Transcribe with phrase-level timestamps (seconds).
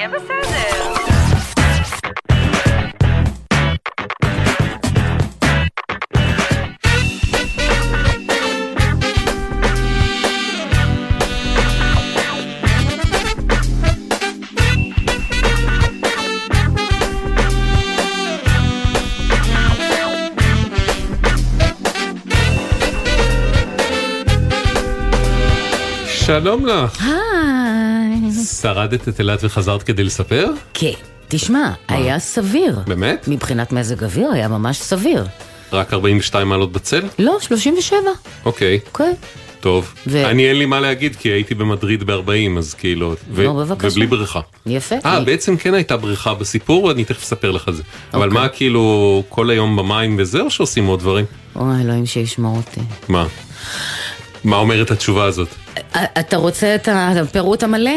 [0.00, 1.00] יהיה בסדר.
[26.06, 27.29] שלום לך.
[28.62, 30.46] שרדת את אילת וחזרת כדי לספר?
[30.74, 30.90] כן,
[31.28, 32.78] תשמע, היה סביר.
[32.86, 33.28] באמת?
[33.28, 35.26] מבחינת מזג אוויר היה ממש סביר.
[35.72, 37.02] רק 42 מעלות בצל?
[37.18, 37.96] לא, 37.
[38.44, 39.12] אוקיי, כן.
[39.60, 39.94] טוב.
[40.06, 43.88] ו- אני אין לי מה להגיד כי הייתי במדריד ב-40 אז כאילו, ו- נו, בבקשה.
[43.88, 44.40] ובלי בריכה.
[44.66, 44.94] יפה.
[45.04, 47.82] אה, אני- בעצם כן הייתה בריכה בסיפור, אני תכף אספר לך על זה.
[48.14, 48.42] אבל אוקיי.
[48.42, 51.24] מה כאילו כל היום במים וזה או שעושים עוד דברים?
[51.56, 52.80] אוי, אלוהים שישמור אותי.
[53.08, 53.26] מה?
[54.44, 55.48] מה אומרת התשובה הזאת?
[55.92, 57.90] א- אתה רוצה את הפירוט המלא?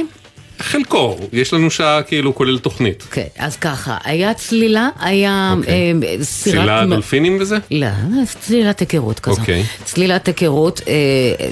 [0.59, 3.03] חלקו, יש לנו שעה כאילו כולל תוכנית.
[3.11, 5.73] כן, אז ככה, היה צלילה, היה אוקיי.
[5.73, 6.59] אה, סירת...
[6.61, 7.57] צילה מ- דולפינים וזה?
[7.71, 7.87] לא,
[8.41, 9.39] צלילת היכרות כזו.
[9.41, 9.63] אוקיי.
[9.83, 10.93] צלילת היכרות, אה,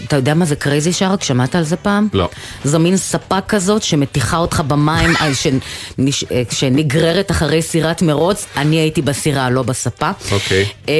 [0.07, 1.23] אתה יודע מה זה קרייזי שרק?
[1.23, 2.07] שמעת על זה פעם?
[2.13, 2.29] לא.
[2.63, 8.45] זו מין ספה כזאת שמתיחה אותך במים, אה, שנש- אה, שנגררת אחרי סירת מרוץ.
[8.57, 10.09] אני הייתי בסירה, לא בספה.
[10.31, 10.65] אוקיי.
[10.89, 10.93] אה,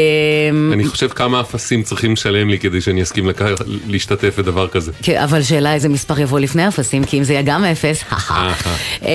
[0.74, 3.48] אני חושב כמה אפסים צריכים לשלם לי כדי שאני אסכים לקח-
[3.88, 4.92] להשתתף בדבר כזה.
[5.02, 8.54] כן, אבל שאלה איזה מספר יבוא לפני אפסים, כי אם זה יהיה גם אפס, אהה.
[9.06, 9.10] אה,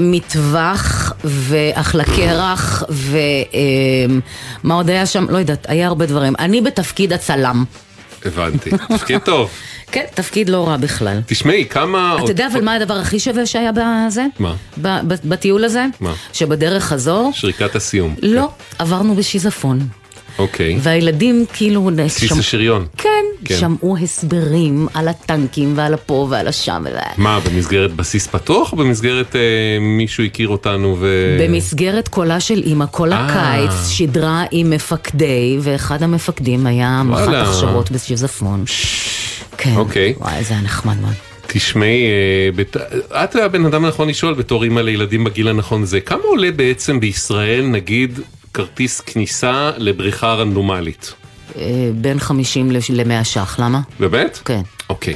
[0.00, 5.26] מטווח ואכלה קרח ומה עוד היה שם?
[5.30, 6.34] לא יודעת, היה הרבה דברים.
[6.38, 7.64] אני בתפקיד הצלם.
[8.24, 8.70] הבנתי.
[8.88, 9.50] תפקיד טוב.
[9.92, 11.20] כן, תפקיד לא רע בכלל.
[11.26, 12.16] תשמעי, כמה...
[12.24, 14.26] אתה יודע אבל מה הדבר הכי שווה שהיה בזה?
[14.38, 14.54] מה?
[15.24, 15.86] בטיול הזה?
[16.00, 16.14] מה?
[16.32, 18.14] שבדרך חזור, שריקת הסיום.
[18.22, 18.48] לא,
[18.78, 19.78] עברנו בשיזפון.
[20.38, 20.78] אוקיי.
[20.80, 21.90] והילדים כאילו...
[21.96, 22.86] בסיס שמ- השריון.
[22.98, 23.13] כן,
[23.44, 23.56] כן.
[23.56, 26.84] שמעו הסברים על הטנקים ועל הפה ועל השם.
[27.16, 29.40] מה, במסגרת בסיס פתוח או במסגרת אה,
[29.80, 31.36] מישהו הכיר אותנו ו...
[31.40, 33.26] במסגרת קולה של אימא, כל אה.
[33.26, 37.28] הקיץ שידרה עם מפקדי, ואחד המפקדים היה מח"ט.
[37.28, 38.64] הכשרות בשיזפון.
[39.58, 39.76] כן.
[39.76, 40.14] אוקיי.
[40.18, 41.14] וואי, זה היה נחמד מאוד.
[41.46, 42.76] תשמעי, אה, בת...
[43.10, 47.66] את הבן אדם הנכון לשאול בתור אימא לילדים בגיל הנכון הזה, כמה עולה בעצם בישראל,
[47.66, 48.20] נגיד,
[48.54, 51.14] כרטיס כניסה לבריכה רנדומלית?
[51.56, 53.80] אה, בין 50 ל-100 ש"ח, למה?
[54.00, 54.38] באמת?
[54.44, 54.60] כן.
[54.88, 55.14] אוקיי.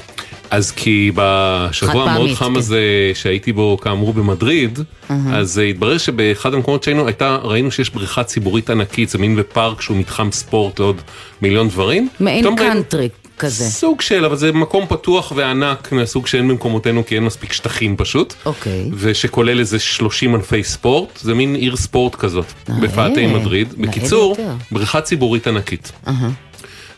[0.51, 2.57] אז כי בשבוע המאוד חם כן.
[2.57, 2.81] הזה
[3.15, 4.79] שהייתי בו כאמור במדריד,
[5.09, 9.81] אז אה, התברר שבאחד המקומות שהיינו הייתה, ראינו שיש בריכה ציבורית ענקית, זה מין בפארק
[9.81, 11.03] שהוא מתחם ספורט לעוד
[11.43, 12.09] מיליון דברים.
[12.21, 13.65] מעין קאנטרי כזה.
[13.65, 18.35] סוג של, אבל זה מקום פתוח וענק מהסוג שאין במקומותינו כי אין מספיק שטחים פשוט.
[18.47, 18.91] אוקיי.
[18.95, 23.75] ושכולל איזה 30 ענפי ספורט, זה מין עיר ספורט כזאת, בפאתי מדריד.
[23.79, 24.37] בקיצור.
[24.71, 25.93] בריכה ציבורית ענקית.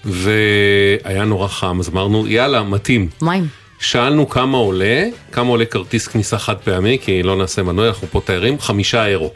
[0.05, 3.09] והיה נורא חם, אז אמרנו, יאללה, מתאים.
[3.23, 3.47] מים.
[3.81, 8.21] שאלנו כמה עולה, כמה עולה כרטיס כניסה חד פעמי, כי לא נעשה מנוי, אנחנו פה
[8.25, 9.31] תיירים, חמישה אירו.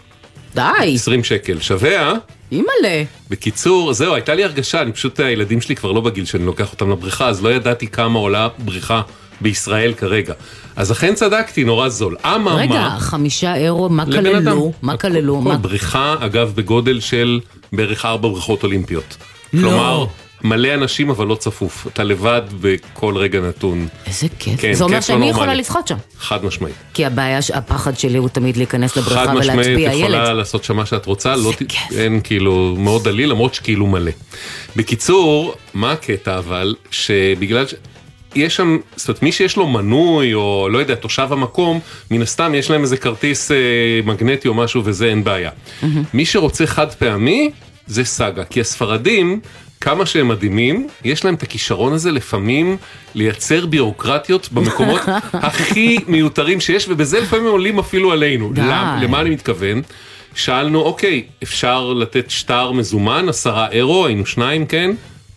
[0.54, 0.62] די,
[0.94, 1.60] 20 שקל.
[1.60, 2.14] שווה, אה?
[2.54, 3.02] אימא'לה.
[3.30, 6.90] בקיצור, זהו, הייתה לי הרגשה, אני פשוט, הילדים שלי כבר לא בגיל שאני לוקח אותם
[6.90, 9.02] לבריכה, אז לא ידעתי כמה עולה בריכה
[9.40, 10.34] בישראל כרגע.
[10.76, 12.16] אז אכן צדקתי, נורא זול.
[12.24, 14.06] אממה, רגע, חמישה אירו, מה.
[14.06, 14.72] כללו?
[14.82, 15.42] מה כללו?
[15.60, 17.40] בריכה, אגב, בגודל של
[17.72, 19.16] בערך ארבע בריכות אולימפיות.
[19.52, 19.60] לא.
[19.60, 20.06] כלומר,
[20.44, 21.86] מלא אנשים אבל לא צפוף.
[21.86, 23.88] אתה לבד בכל רגע נתון.
[24.06, 24.60] איזה כיף.
[24.60, 25.54] כן, זה אומר כיף לא שאני יכולה.
[25.54, 25.96] לשחות שם.
[26.18, 26.74] חד משמעית.
[26.94, 30.36] כי הבעיה, הפחד שלי הוא תמיד להיכנס לבריכה חד משמעית, ולהצביע את יכולה ילד.
[30.36, 31.62] לעשות שם מה שאת רוצה, לא ת...
[31.96, 34.10] אין כאילו מאוד דליל, למרות שכאילו מלא.
[34.76, 37.74] בקיצור, מה הקטע אבל, שבגלל ש...
[38.34, 41.80] יש שם, זאת אומרת, מי שיש לו מנוי, או לא יודע, תושב המקום,
[42.10, 43.56] מן הסתם יש להם איזה כרטיס אה,
[44.04, 45.50] מגנטי או משהו וזה, אין בעיה.
[46.14, 47.50] מי שרוצה חד פעמי,
[47.86, 48.44] זה סאגה.
[48.44, 49.40] כי הספרדים,
[49.84, 52.76] כמה שהם מדהימים, יש להם את הכישרון הזה לפעמים
[53.14, 55.00] לייצר ביורוקרטיות במקומות
[55.32, 58.52] הכי מיותרים שיש, ובזה לפעמים עולים אפילו עלינו.
[58.56, 58.98] למה?
[59.02, 59.82] למה אני מתכוון?
[60.34, 64.90] שאלנו, אוקיי, אפשר לתת שטר מזומן, עשרה אירו, היינו שניים, כן?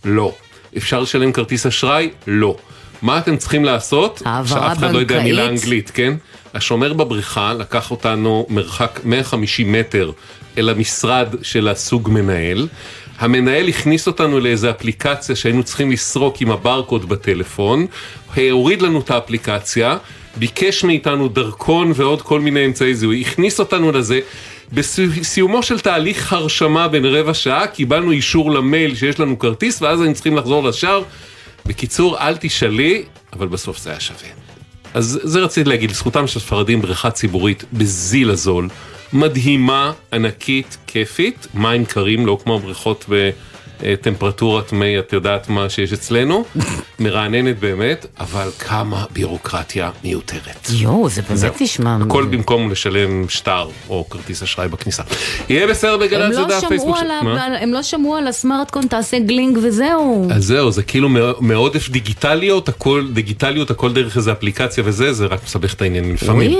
[0.04, 0.34] לא.
[0.76, 2.10] אפשר לשלם כרטיס אשראי?
[2.26, 2.56] לא.
[3.02, 4.22] מה אתם צריכים לעשות?
[4.24, 5.62] העברה שאף אחד לא יודע מילה בנקאית?
[5.64, 6.14] אנגלית, כן?
[6.54, 10.10] השומר בבריכה לקח אותנו מרחק 150 מטר
[10.58, 12.68] אל המשרד של הסוג מנהל.
[13.18, 17.86] המנהל הכניס אותנו לאיזה אפליקציה שהיינו צריכים לסרוק עם הברקוד בטלפון,
[18.50, 19.96] הוריד לנו את האפליקציה,
[20.36, 24.20] ביקש מאיתנו דרכון ועוד כל מיני אמצעי זיהוי, הכניס אותנו לזה.
[24.72, 30.14] בסיומו של תהליך הרשמה בין רבע שעה קיבלנו אישור למייל שיש לנו כרטיס ואז היינו
[30.14, 31.02] צריכים לחזור לשער.
[31.66, 34.28] בקיצור, אל תשאלי, אבל בסוף זה היה שווה.
[34.94, 38.68] אז זה רציתי להגיד, לזכותם של ספרדים בריכה ציבורית בזיל הזול,
[39.12, 43.30] מדהימה, ענקית, כיפית, מים קרים, לא כמו הבריכות אה,
[44.00, 46.44] טמפרטורת מי, את יודעת מה שיש אצלנו,
[46.98, 50.68] מרעננת באמת, אבל כמה בירוקרטיה מיותרת.
[50.70, 51.62] יואו, זה באמת.
[51.62, 51.98] נשמע...
[52.06, 55.02] הכל במקום לשלם שטר או כרטיס אשראי בכניסה.
[55.48, 56.96] יהיה בסדר הם בגל"צ, זה דף פייסבוק.
[57.60, 60.28] הם לא שמעו על הסמארטקון, תעשה גלינג וזהו.
[60.30, 61.08] אז זהו, זה כאילו
[61.40, 66.50] מעודף דיגיטליות, הכל דיגיטליות, הכל דרך איזה אפליקציה וזה, זה רק מסבך את העניינים לפעמים.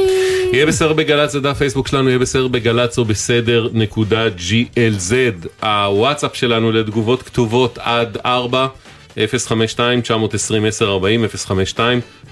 [0.52, 5.14] יהיה בסדר בגל"צ, זה דף פייסבוק שלנו, יהיה בסדר בגל"צ או בסדר נקודה glz.
[5.62, 6.72] הוואטסאפ שלנו
[7.08, 8.66] לתגובות כתובות עד 4,
[9.16, 9.20] 052-920-1040,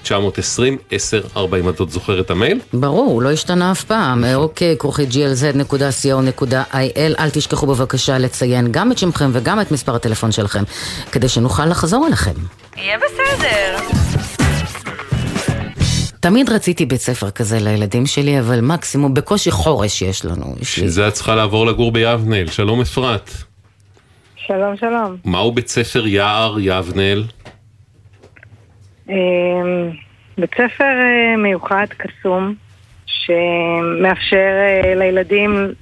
[0.05, 0.09] 052-920-1040,
[1.69, 2.59] את עוד זוכרת את המייל?
[2.73, 4.23] ברור, הוא לא השתנה אף פעם.
[4.23, 6.75] אה, אוקיי, כרוכי glz.co.il.
[7.19, 10.63] אל תשכחו בבקשה לציין גם את שמכם וגם את מספר הטלפון שלכם,
[11.11, 12.31] כדי שנוכל לחזור אליכם.
[12.77, 13.77] יהיה בסדר.
[16.19, 20.45] תמיד רציתי בית ספר כזה לילדים שלי, אבל מקסימום בקושי חורש יש לנו.
[20.45, 22.47] יש לי- בשביל זה את צריכה לעבור לגור ביבנאל.
[22.51, 23.31] שלום אפרת.
[24.47, 25.17] שלום, שלום.
[25.25, 27.23] מהו בית ספר יער יבנאל?
[29.09, 29.15] אמ,
[30.37, 32.55] בית ספר אה, מיוחד, קסום,
[33.05, 35.73] שמאפשר אה, לילדים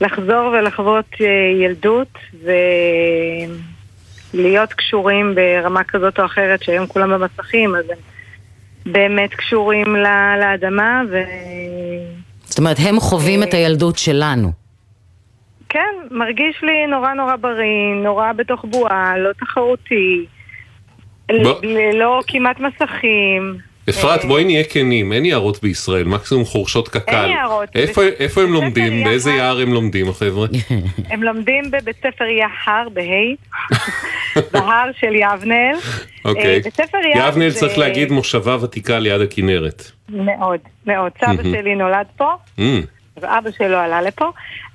[0.00, 1.26] לחזור ולחוות אה,
[1.64, 2.18] ילדות
[4.34, 7.98] ולהיות קשורים ברמה כזאת או אחרת, שהיום כולם במסכים, אז הם
[8.92, 11.22] באמת קשורים לאדמה, ו...
[12.44, 14.61] זאת אומרת, הם חווים את הילדות שלנו.
[15.72, 20.26] כן, מרגיש לי נורא נורא בריא, נורא בתוך בועה, לא תחרותי,
[21.42, 23.56] בוא- ללא כמעט מסכים.
[23.90, 27.30] אפרת, אה, בואי נהיה כנים, אין יערות בישראל, מקסימום חורשות קק"ל.
[27.30, 27.68] יערות.
[27.74, 28.98] איפה- איפה הם לומדים?
[29.00, 29.60] ספר באיזה יער.
[29.60, 30.46] הם לומדים, החבר'ה?
[31.10, 33.34] הם לומדים בבית ספר יחר, בה',
[34.52, 35.76] בהר של יבנאל.
[36.24, 36.54] אוקיי.
[36.56, 39.82] אה, בית ספר יבנאל זה- צריך להגיד מושבה ותיקה ליד הכנרת.
[40.08, 41.12] מאוד, מאוד.
[41.20, 41.42] סבא.
[41.42, 42.80] שלי נולד פה, אמ,
[43.22, 44.30] ואבא שלו עלה לפה,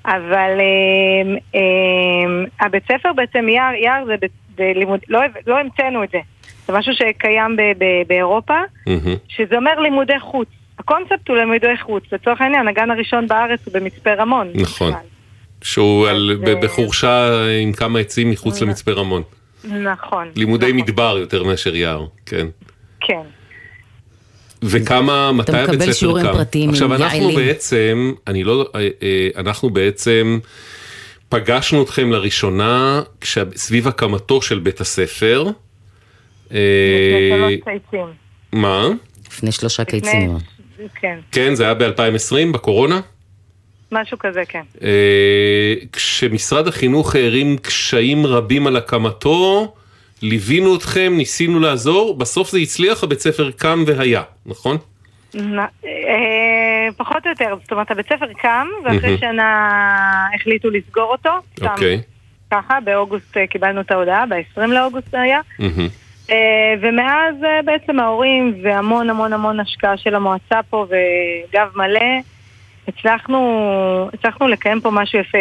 [0.05, 6.03] אבל אמ, אמ, הבית ספר בעצם יער, יער זה בית- זה לימוד, לא לא המצאנו
[6.03, 6.19] את זה.
[6.67, 8.57] זה משהו שקיים ב- ב- באירופה,
[8.87, 9.15] מהמם.
[9.27, 10.47] שזה אומר לימודי חוץ.
[10.79, 12.03] הקונספט הוא לימודי חוץ.
[12.11, 14.47] לצורך העניין, הגן הראשון בארץ הוא במצפה רמון.
[14.55, 14.91] נכון.
[14.91, 15.01] בכלל.
[15.61, 17.29] שהוא על- ב- אה, בחורשה
[17.63, 19.21] עם כמה עצים מחוץ למצפה רמון.
[19.65, 20.27] נכון.
[20.35, 22.47] לימודי נכון, מדבר יותר מאשר יער, כן.
[22.99, 23.21] כן.
[24.63, 26.33] וכמה, מתי הבית מקבל ספר שיעורים קם?
[26.33, 27.35] פרטיים עכשיו עם אנחנו יעלים.
[27.35, 30.39] בעצם, אני לא, אה, אה, אנחנו בעצם
[31.29, 35.43] פגשנו אתכם לראשונה כשה- סביב הקמתו של בית הספר.
[36.45, 36.59] לפני
[37.31, 38.05] שלוש קיצים.
[38.53, 38.87] מה?
[39.27, 40.37] לפני שלושה קיצים.
[41.01, 42.99] כן, כן, זה היה ב-2020, בקורונה.
[43.91, 44.61] משהו כזה, כן.
[44.81, 49.73] אה, כשמשרד החינוך הערים קשיים רבים על הקמתו,
[50.21, 54.77] ליווינו אתכם, ניסינו לעזור, בסוף זה הצליח, הבית ספר קם והיה, נכון?
[55.85, 59.17] אה, פחות או יותר, זאת אומרת, הבית ספר קם, ואחרי.
[59.17, 61.29] שנה החליטו לסגור אותו.
[61.57, 62.01] סתם אוקיי.
[62.51, 65.39] ככה, באוגוסט אה, קיבלנו את ההודעה, ב-20 לאוגוסט זה היה.
[66.31, 66.35] אה,
[66.81, 67.35] ומאז
[67.65, 72.21] בעצם ההורים והמון המון המון השקעה של המועצה פה וגב מלא,
[72.87, 75.37] הצלחנו, הצלחנו לקיים פה משהו יפה.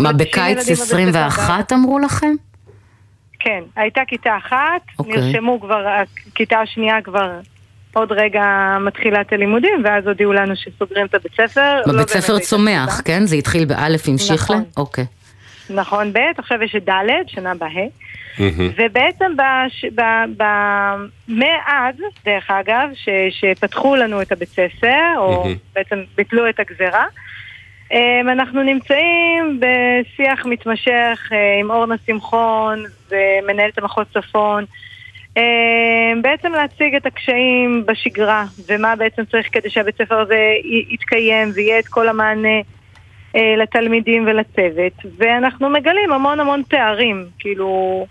[0.00, 2.34] מה, ל-90 בקיץ ילדים בבית ספר 21 אמרו לכם?
[3.44, 5.16] כן, הייתה כיתה אחת, אוקיי.
[5.16, 5.86] נרשמו כבר,
[6.32, 7.30] הכיתה השנייה כבר
[7.94, 11.76] עוד רגע מתחילה את הלימודים, ואז הודיעו לנו שסוגרים את הבית ספר.
[11.76, 13.02] לא בבית באמת ספר צומח, סיבה.
[13.02, 13.26] כן?
[13.26, 14.54] זה התחיל באלף, המשיך ל...
[14.54, 14.64] נכון.
[14.76, 15.04] אוקיי.
[15.70, 17.68] נכון, ב', עכשיו יש את ד', שנה בה'.
[18.76, 20.02] ובעצם בש, ב,
[20.36, 20.44] ב,
[21.28, 21.94] מאז,
[22.24, 25.48] דרך אגב, ש, שפתחו לנו את הבית ספר, או.
[25.74, 27.04] בעצם ביטלו את הגזרה,
[28.32, 34.64] אנחנו נמצאים בשיח מתמשך אה, עם אורנה שמחון ומנהלת המחוז צפון,
[35.36, 40.54] אמ, בעצם להציג את הקשיים בשגרה, ומה בעצם צריך כדי שהבית ספר הזה
[40.90, 42.58] יתקיים ויהיה את כל המענה
[43.36, 48.06] אה, לתלמידים ולצוות, ואנחנו מגלים המון המון פערים, כאילו...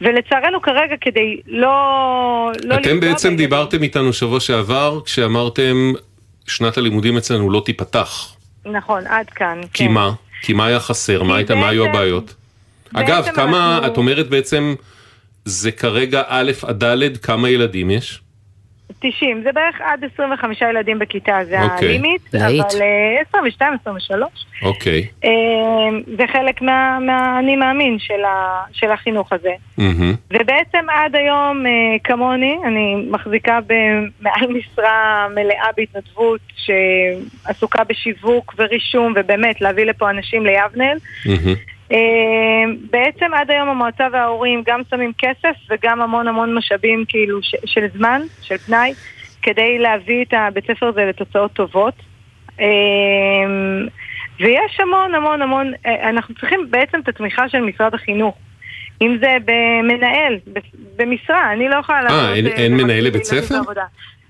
[0.00, 2.50] ולצערנו כרגע כדי לא...
[2.64, 5.92] לא אתם בעצם דיברתם איתנו שבוע שעבר, כשאמרתם
[6.46, 8.35] שנת הלימודים אצלנו לא תיפתח.
[8.72, 9.60] נכון, עד כאן.
[9.72, 9.92] כי כן.
[9.92, 10.12] מה?
[10.42, 11.22] כי מה היה חסר?
[11.22, 12.34] מה הייתה- מה היו הבעיות?
[12.94, 14.74] אגב, כמה, אנחנו- את אומרת בעצם,
[15.44, 18.20] זה כרגע א' עד ד', כמה ילדים יש?
[19.00, 21.88] 90, זה בערך עד 25 ילדים בכיתה, זה אוקיי.
[21.88, 22.64] הלימיט, להיט.
[22.72, 24.28] אבל אה, 22, 23,
[24.62, 25.06] אוקיי.
[25.24, 25.30] אה,
[26.18, 29.50] זה חלק מה- מהאני מאמין של ה- של החינוך הזה.
[29.78, 30.14] מהמם.
[30.32, 31.70] ובעצם עד היום, אה,
[32.04, 40.98] כמוני, אני מחזיקה במעל משרה מלאה בהתנדבות, שעסוקה בשיווק ורישום, ובאמת להביא לפה אנשים ליבנאל.
[41.26, 41.54] מהמם.
[41.92, 47.54] אה, בעצם עד היום המועצה וההורים גם שמים כסף וגם המון המון משאבים כאילו ש-
[47.64, 48.94] של זמן, של פנאי,
[49.42, 51.94] כדי להביא את הבית ספר הזה לתוצאות טובות.
[52.60, 52.66] אה,
[54.40, 58.36] ויש המון המון המון, אה, אנחנו צריכים בעצם את התמיכה של משרד החינוך.
[59.02, 60.38] אם זה במנהל,
[60.96, 62.10] במשרה, אני לא יכולה.
[62.10, 63.60] אה, אין, אין מנהל לבית ספר?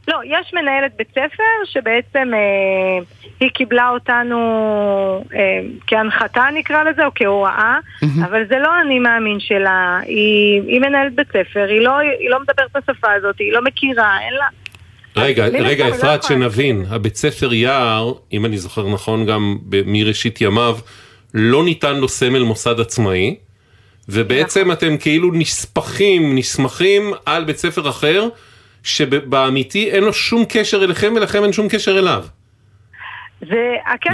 [0.08, 3.04] לא, יש מנהלת בית ספר שבעצם אה,
[3.40, 4.38] היא קיבלה אותנו
[5.34, 8.24] אה, כהנחתה נקרא לזה, או כהוראה, mm-hmm.
[8.24, 12.40] אבל זה לא אני מאמין שלה, היא, היא מנהלת בית ספר, היא לא, היא לא
[12.40, 14.46] מדברת את השפה הזאת, היא לא מכירה, אין לה...
[15.16, 20.40] רגע, רגע, לא אפרת, לא שנבין, הבית ספר יער, אם אני זוכר נכון גם מראשית
[20.40, 20.78] ימיו,
[21.34, 23.36] לא ניתן לו סמל מוסד עצמאי,
[24.08, 24.72] ובעצם נכון.
[24.72, 28.28] אתם כאילו נספחים, נסמכים על בית ספר אחר,
[28.86, 32.24] שבאמיתי אין לו שום קשר אליכם ולכם אין שום קשר אליו.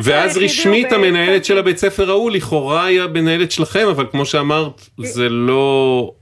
[0.04, 5.28] ואז רשמית המנהלת של הבית ספר ההוא לכאורה היא המנהלת שלכם, אבל כמו שאמרת, זה
[5.28, 6.12] לא...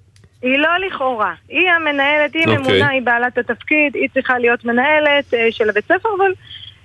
[0.42, 2.48] היא לא לכאורה, היא המנהלת, היא okay.
[2.48, 2.62] אוקיי.
[2.62, 6.32] ממונה, היא בעלת התפקיד, היא צריכה להיות מנהלת אה, של הבית ספר, אבל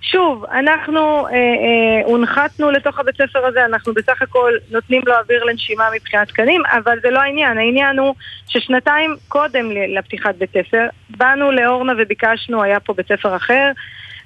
[0.01, 5.43] שוב, אנחנו אה, אה, הונחתנו לתוך הבית ספר הזה, אנחנו בסך הכל נותנים לו אוויר
[5.43, 8.15] לנשימה מבחינת תקנים, אבל זה לא העניין, העניין הוא
[8.47, 13.71] ששנתיים קודם לפתיחת בית ספר, באנו לאורנה וביקשנו, היה פה בית ספר אחר,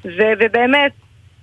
[0.05, 0.91] ו- ובאמת,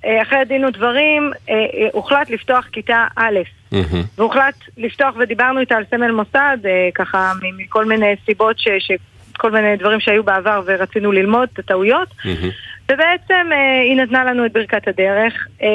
[0.05, 3.39] אה, אחרי דין ודברים, אה, אה, הוחלט לפתוח כיתה א',
[3.75, 3.97] mm-hmm.
[4.19, 8.69] והוחלט לפתוח ודיברנו איתה על סמל מוסד, אה, ככה מכל מיני סיבות ש...
[8.79, 12.09] ש- כל מיני דברים שהיו בעבר ורצינו ללמוד את הטעויות.
[12.09, 12.47] Mm-hmm.
[12.93, 15.69] ובעצם אה, היא נתנה לנו את ברכת הדרך, אה,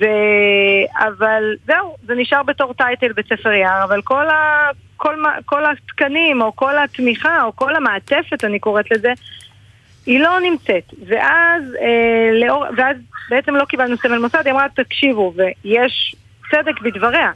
[0.00, 0.04] ו...
[0.98, 4.68] אבל זהו, זה נשאר בתור טייטל בית ספר יער, אבל כל, ה...
[4.96, 9.12] כל, כל התקנים, או כל התמיכה, או כל המעטפת, אני קוראת לזה,
[10.06, 10.94] היא לא נמצאת.
[11.06, 12.64] ואז, אה, לאור...
[12.76, 12.96] ואז
[13.30, 16.14] בעצם לא קיבלנו סמל מוסד, היא אמרה, תקשיבו, ויש
[16.50, 17.30] צדק בדבריה.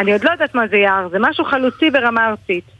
[0.00, 2.79] אני עוד לא יודעת מה זה יער, זה משהו חלוצי ברמה ארצית.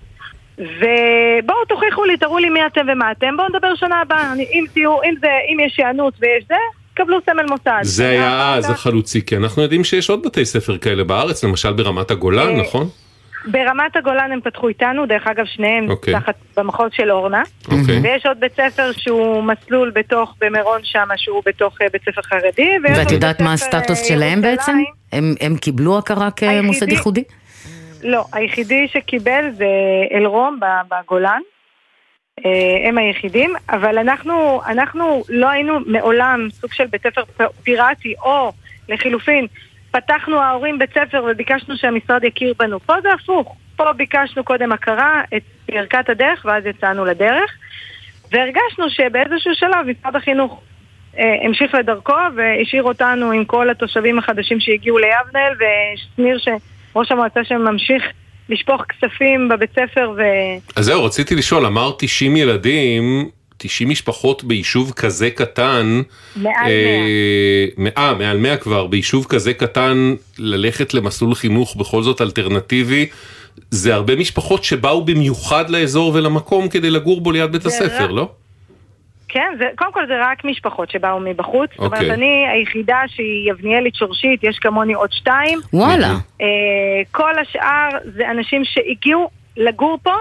[0.60, 4.32] ובואו תוכיחו לי, תראו לי מי אתם ומה אתם, בואו נדבר שנה הבאה.
[4.34, 6.54] אם תהיו, אם זה, אם יש היענות ויש זה,
[6.94, 7.80] קבלו סמל מוסד.
[7.82, 12.10] זה היה אז החלוצי, כי אנחנו יודעים שיש עוד בתי ספר כאלה בארץ, למשל ברמת
[12.10, 12.88] הגולן, אה, נכון?
[13.46, 15.90] ברמת הגולן הם פתחו איתנו, דרך אגב שניהם okay.
[15.90, 16.14] אוקיי.
[16.14, 17.42] תחת במחוז של אורנה.
[17.42, 17.74] Okay.
[17.80, 18.00] אוקיי.
[18.02, 22.70] ויש עוד בית ספר שהוא מסלול בתוך, במירון שם, שהוא בתוך uh, בית ספר חרדי.
[22.84, 24.72] ואת יודעת מה הסטטוס שלהם בעצם?
[25.12, 27.24] הם, הם קיבלו הכרה כמוסד ייחודי?
[28.02, 29.66] לא, היחידי שקיבל זה
[30.12, 31.40] אלרום בגולן.
[32.46, 38.52] אה, הם היחידים, אבל אנחנו, אנחנו לא היינו מעולם סוג של בית ספר פיראטי, או
[38.88, 39.46] לחילופין,
[39.90, 42.80] פתחנו ההורים בית ספר וביקשנו שהמשרד יכיר בנו.
[42.80, 47.52] פה זה הפוך, פה ביקשנו קודם הכרה, את ערכת הדרך, ואז יצאנו לדרך,
[48.32, 50.60] והרגשנו שבאיזשהו שלב משרד החינוך
[51.18, 56.48] אה, המשיך לדרכו והשאיר אותנו עם כל התושבים החדשים שהגיעו ליבנאל, ושניר ש...
[56.96, 58.02] ראש המועצה שממשיך
[58.48, 60.20] לשפוך כספים בבית ספר ו...
[60.76, 66.02] אז זהו, רציתי לשאול, אמרת 90 ילדים, 90 משפחות ביישוב כזה קטן,
[66.36, 67.92] מעל אה, 100.
[67.98, 73.06] אה, מעל 100 כבר, ביישוב כזה קטן, ללכת למסלול חינוך בכל זאת אלטרנטיבי,
[73.70, 78.10] זה הרבה משפחות שבאו במיוחד לאזור ולמקום כדי לגור בו ליד בית הספר, רק...
[78.10, 78.28] לא?
[79.32, 81.70] כן, זה, קודם כל זה רק משפחות שבאו מבחוץ.
[81.70, 81.74] Okay.
[81.76, 82.14] זאת אומרת, אוקיי.
[82.14, 85.58] אני היחידה שהיא יבניאלית שורשית, יש כמוני עוד שתיים.
[85.72, 86.12] וואלה.
[86.12, 86.44] Uh,
[87.10, 90.14] כל השאר זה אנשים שהגיעו לגור פה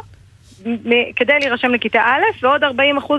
[1.16, 2.68] כדי להירשם לכיתה א', ועוד 40%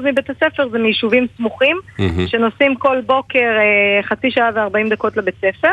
[0.04, 2.02] מבית הספר זה מיישובים סמוכים, mm-hmm.
[2.26, 5.72] שנוסעים כל בוקר uh, חצי שעה ו-40 דקות לבית ספר.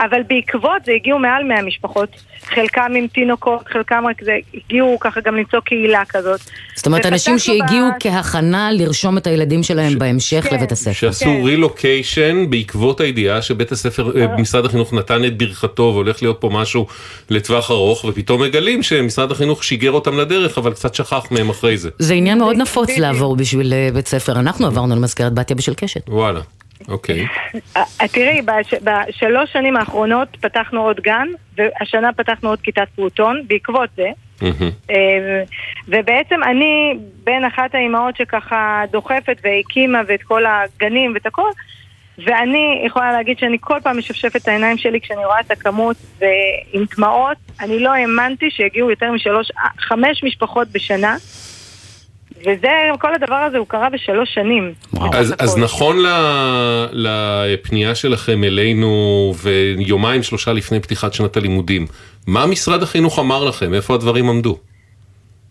[0.00, 2.08] אבל בעקבות זה הגיעו מעל 100 משפחות,
[2.44, 6.40] חלקם עם תינוקות, חלקם רק זה, הגיעו ככה גם למצוא קהילה כזאת.
[6.76, 7.92] זאת אומרת, אנשים שהגיעו ב...
[8.00, 9.94] כהכנה לרשום את הילדים שלהם ש...
[9.94, 10.92] בהמשך כן, לבית הספר.
[10.92, 11.42] שעשו כן.
[11.44, 16.86] רילוקיישן בעקבות הידיעה שבית הספר, אה, משרד החינוך נתן את ברכתו והולך להיות פה משהו
[17.30, 21.90] לטווח ארוך, ופתאום מגלים שמשרד החינוך שיגר אותם לדרך, אבל קצת שכח מהם אחרי זה.
[21.98, 24.32] זה עניין מאוד נפוץ לעבור בשביל אה, בית ספר.
[24.32, 26.02] אנחנו עברנו למזכרת בתיה בשל קשת.
[26.08, 26.40] וואלה.
[26.88, 27.26] אוקיי.
[27.76, 28.40] אה, תראי,
[28.82, 34.10] בשלוש שנים האחרונות פתחנו עוד גן, והשנה פתחנו עוד כיתת פעוטון, בעקבות זה.
[34.90, 35.42] אה,
[35.88, 36.94] ובעצם אני
[37.24, 41.50] בין אחת האימהות שככה דוחפת והקימה ואת כל הגנים ואת הכל,
[42.26, 46.84] ואני יכולה להגיד שאני כל פעם משפשפת את העיניים שלי כשאני רואה את הכמות ועם
[46.96, 51.16] דמעות, אני לא האמנתי שיגיעו יותר משלוש, חמש משפחות בשנה.
[52.40, 52.68] וזה,
[53.00, 54.72] כל הדבר הזה הוא קרה בשלוש שנים.
[55.12, 55.96] אז, אז נכון
[56.92, 61.86] לפנייה שלכם אלינו ויומיים שלושה לפני פתיחת שנת הלימודים,
[62.26, 63.74] מה משרד החינוך אמר לכם?
[63.74, 64.58] איפה הדברים עמדו?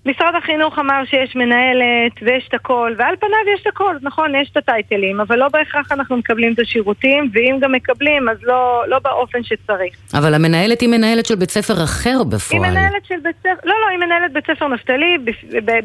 [0.10, 4.50] משרד החינוך אמר שיש מנהלת ויש את הכל, ועל פניו יש את הכל, נכון, יש
[4.52, 9.00] את הטייטלים, אבל לא בהכרח אנחנו מקבלים את השירותים, ואם גם מקבלים, אז לא, לא
[9.00, 9.96] באופן שצריך.
[10.14, 12.64] אבל המנהלת היא מנהלת של בית ספר אחר בפועל.
[12.64, 15.18] היא מנהלת של בית ספר, לא, לא, היא מנהלת בית ספר נפתלי,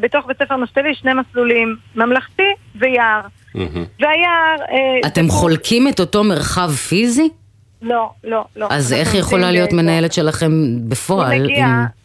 [0.01, 2.43] בתוך בית ספר נפתלי שני מסלולים, ממלכתי
[2.75, 3.21] ויער.
[3.55, 4.55] והיער...
[4.71, 7.29] אה, אתם חולקים את אותו מרחב פיזי?
[7.81, 8.67] לא, לא, לא.
[8.69, 10.51] אז איך יכולה להיות ב- מנהלת שלכם
[10.89, 11.33] בפועל?
[11.37, 12.04] הוא מגיע, אם-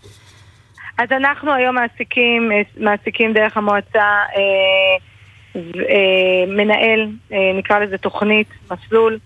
[1.01, 4.05] אז אנחנו היום מעסיקים, אה, מעסיקים דרך המועצה
[4.37, 4.97] אה,
[5.57, 7.09] אה, מנהל,
[7.59, 9.19] נקרא לזה תוכנית, מסלול.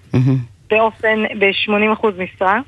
[0.71, 2.61] באופן, ב-80% משרה.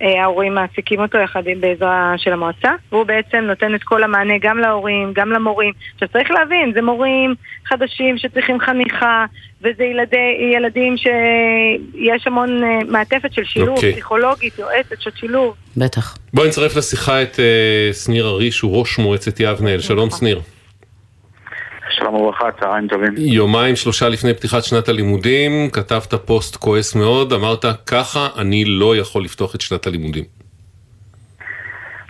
[0.00, 5.12] ההורים מעסיקים אותו יחד בעזרה של המועצה, והוא בעצם נותן את כל המענה גם להורים,
[5.12, 5.72] גם למורים.
[5.94, 9.26] עכשיו צריך להבין, זה מורים חדשים שצריכים חניכה,
[9.60, 13.92] וזה ילדי, ילדים שיש המון אה, מעטפת של שילוב, אוקיי.
[13.92, 15.54] פסיכולוגית, יועצת של שילוב.
[15.76, 16.16] בטח.
[16.34, 19.80] בואי נצרף לשיחה את אה, שניר אריש, הוא ראש מועצת יבנאל.
[19.80, 20.40] שלום שניר.
[21.90, 23.14] שלום וברכה, צהריים טובים.
[23.16, 29.24] יומיים שלושה לפני פתיחת שנת הלימודים, כתבת פוסט כועס מאוד, אמרת ככה אני לא יכול
[29.24, 30.24] לפתוח את שנת הלימודים.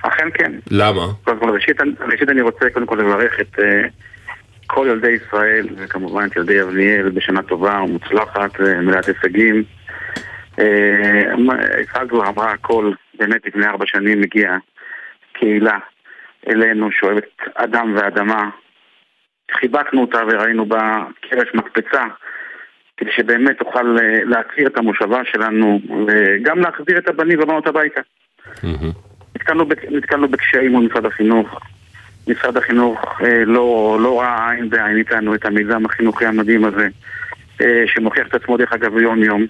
[0.02, 0.52] אכן כן.
[0.70, 1.06] למה?
[1.24, 1.76] קודם כל, ראשית,
[2.12, 3.62] ראשית אני רוצה קודם כל לברך את uh,
[4.70, 9.64] כל ילדי ישראל, וכמובן את ילדי יבניאל בשנה טובה ומוצלחת ומלאת הישגים.
[11.80, 14.58] יפעת כבר אמרה הכל, באמת לפני ארבע שנים הגיעה
[15.32, 15.78] קהילה
[16.48, 18.50] אלינו שאוהבת אדם ואדמה.
[19.60, 22.04] חיבקנו אותה וראינו בה קרש מקפצה
[22.96, 28.00] כדי שבאמת תוכל אה, להכיר את המושבה שלנו וגם להחזיר את הבנים והבנות הביתה.
[29.90, 31.60] נתקלנו בקשיים מול משרד החינוך.
[32.28, 36.88] משרד החינוך אה, לא, לא ראה עין בעין איתנו את המיזם החינוכי המדהים הזה,
[37.60, 39.46] אה, שמוכיח את עצמו דרך אגב יום יום.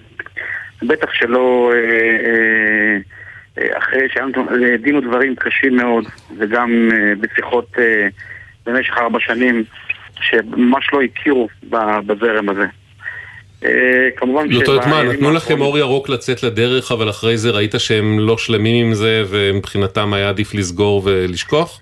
[0.83, 2.97] בטח שלא אה, אה,
[3.57, 6.05] אה, אחרי שהיה לנו אה, דין ודברים קשים מאוד,
[6.37, 8.07] וגם אה, בשיחות אה,
[8.65, 9.63] במשך ארבע שנים,
[10.21, 11.47] שממש לא הכירו
[12.05, 12.65] בזרם הזה.
[13.65, 17.75] אה, כמובן זאת אומרת מה, נתנו לכם אור ירוק לצאת לדרך, אבל אחרי זה ראית
[17.77, 21.81] שהם לא שלמים עם זה, ומבחינתם היה עדיף לסגור ולשכוח?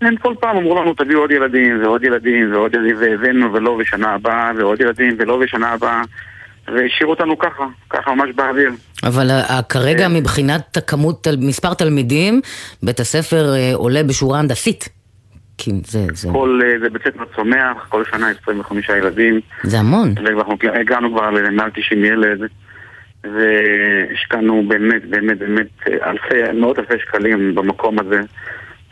[0.00, 4.08] הם כל פעם אמרו לנו תביאו עוד ילדים ועוד ילדים ועוד ילדים והבאנו ולא בשנה
[4.14, 6.02] הבאה ועוד ילדים ולא בשנה הבאה
[6.74, 8.70] והשאירו אותנו ככה, ככה ממש באוויר.
[9.04, 12.40] אבל ה- ה- כרגע מבחינת הכמות, מספר תלמידים,
[12.82, 14.88] בית הספר אה, עולה בשורה הנדסית.
[15.58, 20.14] כי זה, זה, כל אה, זה בית ספר צומח, כל שנה 25 ילדים זה המון.
[20.24, 22.40] ואנחנו הגענו כבר למעל 90 ילד
[23.24, 25.66] והשקענו באמת באמת באמת
[26.06, 28.20] אלפי, מאות אלפי שקלים במקום הזה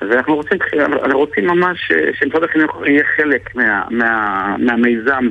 [0.00, 0.58] ואנחנו רוצים,
[1.02, 5.28] אנחנו רוצים ממש אה, שמשרד החינוך יהיה חלק מה, מה, מהמיזם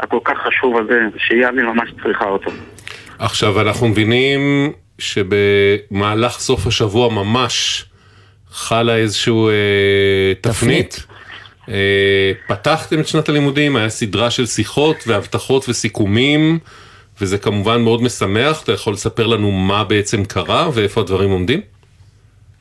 [0.00, 2.50] הכל כך חשוב הזה, שיבנה ממש צריכה אותו.
[3.18, 7.84] עכשיו, אנחנו מבינים שבמהלך סוף השבוע ממש
[8.50, 10.92] חלה איזשהו אה, תפנית.
[10.92, 11.06] תפנית.
[11.68, 16.58] אה, פתחתם את שנת הלימודים, היה סדרה של שיחות והבטחות וסיכומים,
[17.20, 18.62] וזה כמובן מאוד משמח.
[18.62, 21.60] אתה יכול לספר לנו מה בעצם קרה ואיפה הדברים עומדים?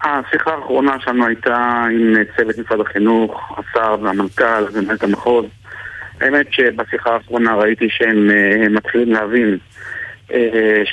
[0.03, 5.45] השיחה האחרונה שלנו הייתה עם צוות משרד החינוך, השר והמנכ"ל ומנהלת המחוז.
[6.21, 9.57] האמת שבשיחה האחרונה ראיתי שהם אה, מתחילים להבין
[10.33, 10.83] אה,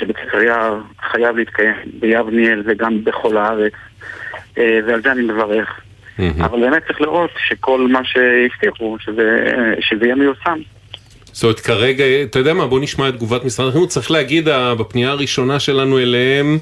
[0.45, 0.79] יער
[1.11, 3.73] חייב להתקיים ביבניאל וגם בכל הארץ,
[4.57, 5.79] אה, ועל זה אני מברך.
[6.41, 10.59] אבל באמת צריך לראות שכל מה שהבטיחו, שזה, שזה יהיה מיושם.
[11.25, 13.89] זאת אומרת, כרגע, אתה יודע מה, בוא נשמע את תגובת משרד החינוך.
[13.89, 14.47] צריך להגיד,
[14.79, 16.57] בפנייה הראשונה שלנו אליהם,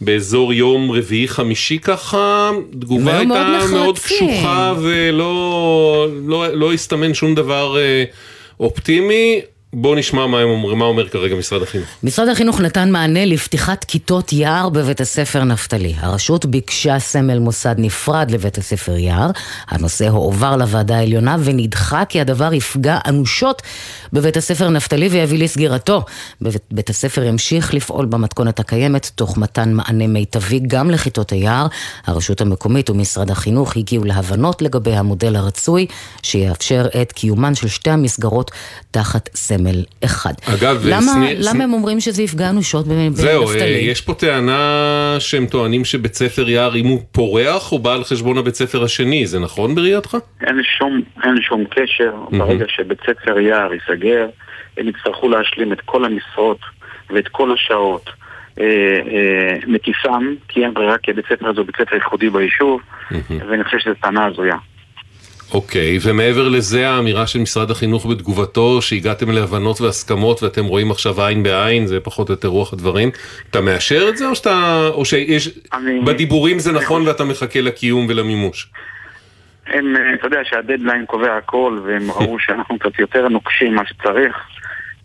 [0.00, 4.28] באזור יום רביעי-חמישי ככה, תגובה מאוד הייתה מאוד נחרצים.
[4.28, 8.04] קשוחה ולא לא, לא הסתמן שום דבר אה,
[8.60, 9.40] אופטימי.
[9.74, 11.88] בוא נשמע מה, הם אומר, מה אומר כרגע משרד החינוך.
[12.02, 15.94] משרד החינוך נתן מענה לפתיחת כיתות יער בבית הספר נפתלי.
[15.98, 19.30] הרשות ביקשה סמל מוסד נפרד לבית הספר יער.
[19.68, 23.62] הנושא הועבר לוועדה העליונה ונדחה כי הדבר יפגע אנושות
[24.12, 26.04] בבית הספר נפתלי ויביא לסגירתו.
[26.40, 31.66] בית, בית הספר ימשיך לפעול במתכונת הקיימת תוך מתן מענה מיטבי גם לכיתות היער.
[32.06, 35.86] הרשות המקומית ומשרד החינוך הגיעו להבנות לגבי המודל הרצוי
[36.22, 38.50] שיאפשר את קיומן של שתי המסגרות
[38.90, 39.61] תחת סמל
[40.04, 40.32] אחד.
[40.54, 43.22] אגב, למה, סני- למה סני- הם אומרים שזה יפגע אנושות בנפתלי?
[43.22, 44.66] זהו, אה, יש פה טענה
[45.18, 49.26] שהם טוענים שבית ספר יער, אם הוא פורח, הוא בא על חשבון הבית ספר השני,
[49.26, 50.16] זה נכון בראייתך?
[50.46, 54.26] אין שום, אין שום קשר, ברגע שבית ספר יער ייסגר,
[54.78, 56.58] הם יצטרכו להשלים את כל המשרות
[57.10, 58.10] ואת כל השעות
[58.60, 62.80] אה, אה, מכיסם, כי אין ברירה, כי הבית ספר הזה הוא בית ספר ייחודי ביישוב,
[63.48, 64.56] ואני חושב שזו טענה הזויה.
[65.54, 71.42] אוקיי, ומעבר לזה האמירה של משרד החינוך בתגובתו שהגעתם להבנות והסכמות ואתם רואים עכשיו עין
[71.42, 73.10] בעין, זה פחות או יותר רוח הדברים,
[73.50, 78.06] אתה מאשר את זה או שאתה, או שיש, אני- בדיבורים זה נכון ואתה מחכה לקיום
[78.08, 78.68] ולמימוש?
[79.66, 84.36] הם, אה, אתה יודע שהדדליין קובע הכל, והם ראו שאנחנו קצת יותר נוקשים מה שצריך,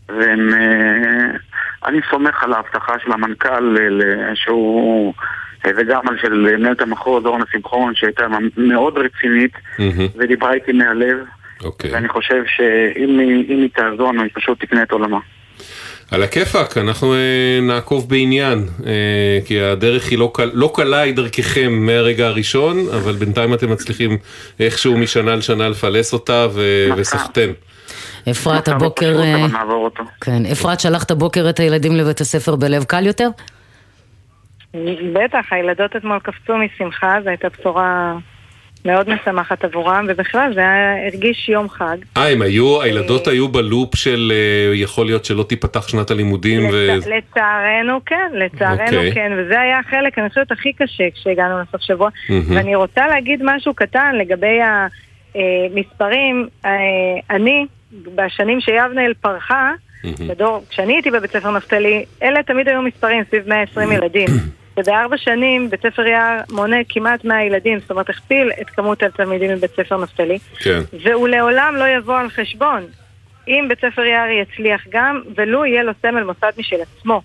[0.09, 0.53] והם...
[0.53, 1.37] אה,
[1.85, 5.13] אני סומך על ההבטחה של המנכ"ל, אה, שהוא...
[5.65, 8.23] אה, וגם על של מנהלת המחוז, אורנה שמחון, שהייתה
[8.57, 9.51] מאוד רצינית,
[10.15, 11.17] ודיברה איתי מהלב,
[11.63, 11.93] אוקיי.
[11.93, 15.19] ואני חושב שאם היא, תעזור לנו, היא פשוט תקנה את עולמה.
[16.11, 21.13] על הכיפאק, אנחנו אה, נעקוב בעניין, אה, כי הדרך היא לא, קל, לא קלה היא
[21.13, 24.17] דרככם מהרגע הראשון, אבל בינתיים אתם מצליחים
[24.59, 27.01] איכשהו משנה לשנה לפלס אותה ו- נכון.
[27.01, 27.49] וסחטן.
[28.31, 29.21] אפרת, נעבור הבוקר...
[30.21, 33.29] כן, אפרת, שלחת בוקר את הילדים לבית הספר בלב קל יותר?
[35.13, 38.17] בטח, הילדות אתמול קפצו משמחה, זו הייתה בשורה
[38.85, 41.97] מאוד משמחת עבורם, ובכלל זה היה, הרגיש יום חג.
[42.17, 46.87] אה, הם היו, הילדות היו בלופ של אה, יכול להיות שלא תיפתח שנת הלימודים ו...
[46.97, 47.07] לצ...
[47.07, 49.13] לצערנו כן, לצערנו אוקיי.
[49.13, 52.09] כן, וזה היה החלק, אני חושבת, הכי קשה כשהגענו לסוף שבוע.
[52.29, 52.55] מהמם.
[52.55, 54.59] ואני רוצה להגיד משהו קטן לגבי
[55.35, 56.47] המספרים.
[56.65, 56.71] אה,
[57.29, 57.65] אני,
[58.15, 59.71] בשנים שיבנאל פרחה,
[60.03, 60.27] מהמם.
[60.27, 64.27] בדור, כשאני הייתי בבית ספר נפתלי, אלה תמיד היו מספרים, סביב 120 ילדים.
[64.77, 69.51] ובארבע שנים בית ספר יער מונה כמעט 100 ילדים, זאת אומרת הכפיל את כמות התלמידים
[69.51, 70.39] מבית ספר נפתלי.
[70.59, 70.79] כן.
[71.03, 72.83] והוא לעולם לא יבוא על חשבון.
[73.47, 77.21] אם בית ספר יער יצליח גם, ולו יהיה לו סמל מוסד משל עצמו.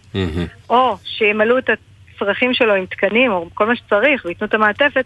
[0.70, 1.70] או שימלאו את
[2.16, 5.04] הצרכים שלו עם תקנים, או כל מה שצריך, וייתנו את המעטפת,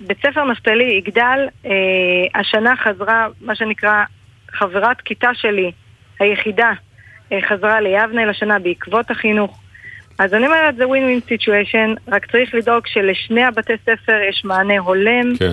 [0.00, 1.70] בית ספר נפתלי יגדל, אה,
[2.40, 4.04] השנה חזרה, מה שנקרא,
[4.52, 5.72] חברת כיתה שלי,
[6.20, 6.72] היחידה,
[7.32, 9.60] אה, חזרה ליבנה לשנה בעקבות החינוך.
[10.18, 14.78] אז אני אומרת, זה ווין ווין סיטואשן, רק צריך לדאוג שלשני הבתי ספר יש מענה
[14.78, 15.36] הולם.
[15.38, 15.52] כן.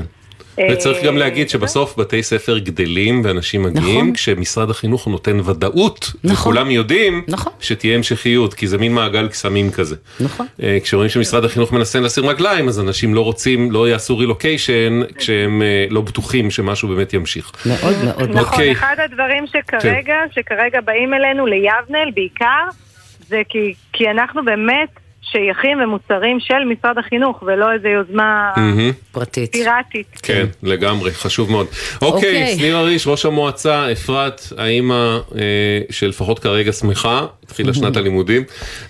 [0.60, 4.14] אה, וצריך גם להגיד שבסוף בתי ספר גדלים ואנשים מגיעים נכון.
[4.14, 6.52] כשמשרד החינוך נותן ודאות נכון.
[6.52, 7.54] וכולם יודעים נכון.
[7.60, 9.96] שתהיה המשכיות כי זה מין מעגל קסמים כזה.
[10.20, 10.46] נכון.
[10.64, 15.62] אה, כשרואים שמשרד החינוך מנסה לשים רגליים אז אנשים לא רוצים, לא יעשו רילוקיישן כשהם
[15.62, 17.52] אה, לא בטוחים שמשהו באמת ימשיך.
[17.66, 18.30] מאוד מאוד.
[18.30, 18.72] נכון, אוקיי.
[18.72, 22.64] אחד הדברים שכרגע, שכרגע באים אלינו ליבנל בעיקר,
[23.28, 24.90] זה כי, כי אנחנו באמת
[25.22, 28.54] שייכים ומוצרים של משרד החינוך, ולא איזו יוזמה.
[29.12, 29.52] פרטית.
[29.52, 30.20] פיראטית.
[30.24, 31.68] כן, לגמרי, חשוב מאוד.
[32.02, 32.58] אוקיי, אוקיי.
[32.58, 38.44] שניר אריש, ראש המועצה, אפרת, האימא אה, שלפחות כרגע שמחה, התחילה שנת הלימודים.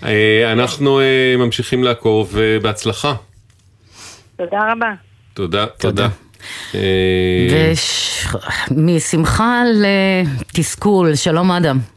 [0.04, 3.14] אה, אנחנו אה, ממשיכים לעקוב, בהצלחה.
[4.36, 4.92] תודה רבה.
[5.34, 6.08] תודה, תודה.
[6.74, 6.80] אה,
[7.52, 8.26] וש...
[8.70, 9.62] משמחה
[10.52, 11.95] לתסכול, שלום אדם.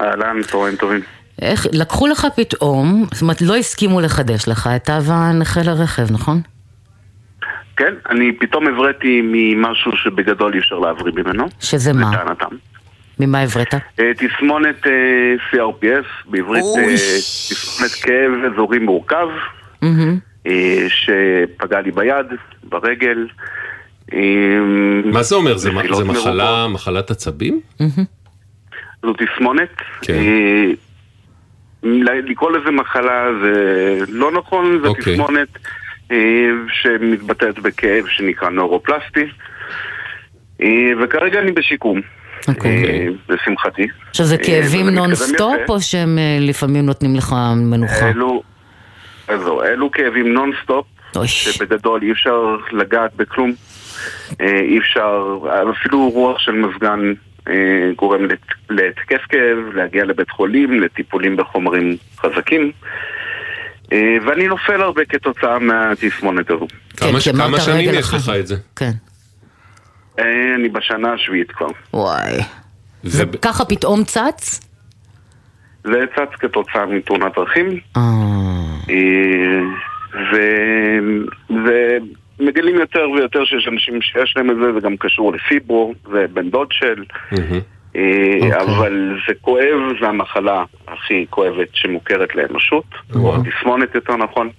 [0.00, 1.00] אהלן, צהריים טובים.
[1.42, 6.40] איך, לקחו לך פתאום, זאת אומרת לא הסכימו לחדש לך את תו הנכה לרכב, נכון?
[7.76, 11.46] כן, אני פתאום הבראתי ממשהו שבגדול אי אפשר להבריא ממנו.
[11.60, 12.10] שזה מה?
[12.12, 12.56] לטענתם.
[13.20, 13.74] ממה הבראת?
[13.74, 14.92] אה, תסמונת אה,
[15.50, 16.64] CRPS, בעברית.
[16.78, 19.26] אה, תסמונת כאב אזורי מורכב,
[19.82, 20.18] מהמם.
[20.46, 22.26] אה, שפגע לי ביד,
[22.64, 23.26] ברגל.
[25.04, 25.56] מה זה אומר?
[25.56, 26.68] זה, זה מחלה.
[26.68, 27.60] מחלת עצבים?
[29.02, 29.74] זו תסמונת.
[30.02, 30.14] כן.
[30.14, 30.70] אה,
[32.22, 35.14] לקרוא לזה מחלה זה לא נכון, זו אוקיי.
[35.14, 35.48] תסמונת
[36.12, 39.24] אה, שמתבטאת בכאב שנקרא נורופלסטי.
[40.62, 42.00] אה, וכרגע אני בשיקום,
[42.48, 42.84] אוקיי.
[42.84, 43.86] אה, לשמחתי.
[44.08, 45.60] עכשיו זה אה, כאבים נונסטופ.
[45.68, 48.08] או שהם אה, לפעמים נותנים לך מנוחה?
[48.08, 48.42] אלו,
[49.28, 50.86] אז זהו, אלו כאבים נונסטופ.
[51.24, 53.52] שבגדול אי אפשר לגעת בכלום.
[54.40, 55.38] אי אפשר,
[55.70, 57.12] אפילו רוח של מזגן
[57.96, 58.38] גורם לת-
[58.70, 62.72] להתקף כאב, להגיע לבית חולים, לטיפולים בחומרים חזקים.
[63.92, 66.66] אה, ואני נופל הרבה כתוצאה מהתסמונת הזו.
[66.96, 67.96] כמה, אמרת כמה שנים יש.
[68.14, 68.54] לך את זה?
[68.76, 68.90] כן.
[70.18, 70.24] אה,
[70.54, 71.66] אני בשנה השביעית כבר.
[71.94, 72.38] וואי.
[73.02, 74.60] זה, ככה פתאום צץ?
[75.84, 77.78] זה צץ כתוצאה מתאונת דרכים.
[77.96, 78.02] אה,
[78.90, 79.60] אה,
[82.40, 86.50] ומגלים יותר ויותר שיש אנשים שיש להם את זה, זה גם קשור לפיברו, זה בן
[86.50, 87.04] דוד של.
[87.96, 88.02] אה,
[88.42, 88.60] אוקיי.
[88.60, 93.42] אבל זה כואב, זה המחלה הכי כואבת שמוכרת לאנושות, או וואו.
[93.42, 94.50] התסמונת יותר נכון.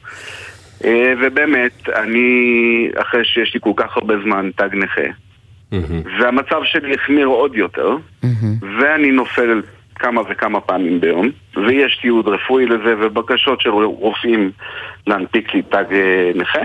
[0.84, 5.02] אה, ובאמת, אני, אחרי שיש לי כל כך הרבה זמן תג נכה.
[6.20, 7.96] והמצב שלי החמיר עוד יותר.
[8.80, 9.62] ואני נופל
[9.96, 11.30] כמה וכמה פעמים ביום,
[11.68, 14.52] ויש תיעוד רפואי לזה ובקשות של רופאים
[15.08, 16.62] להנפיק לי תג אה, נכה.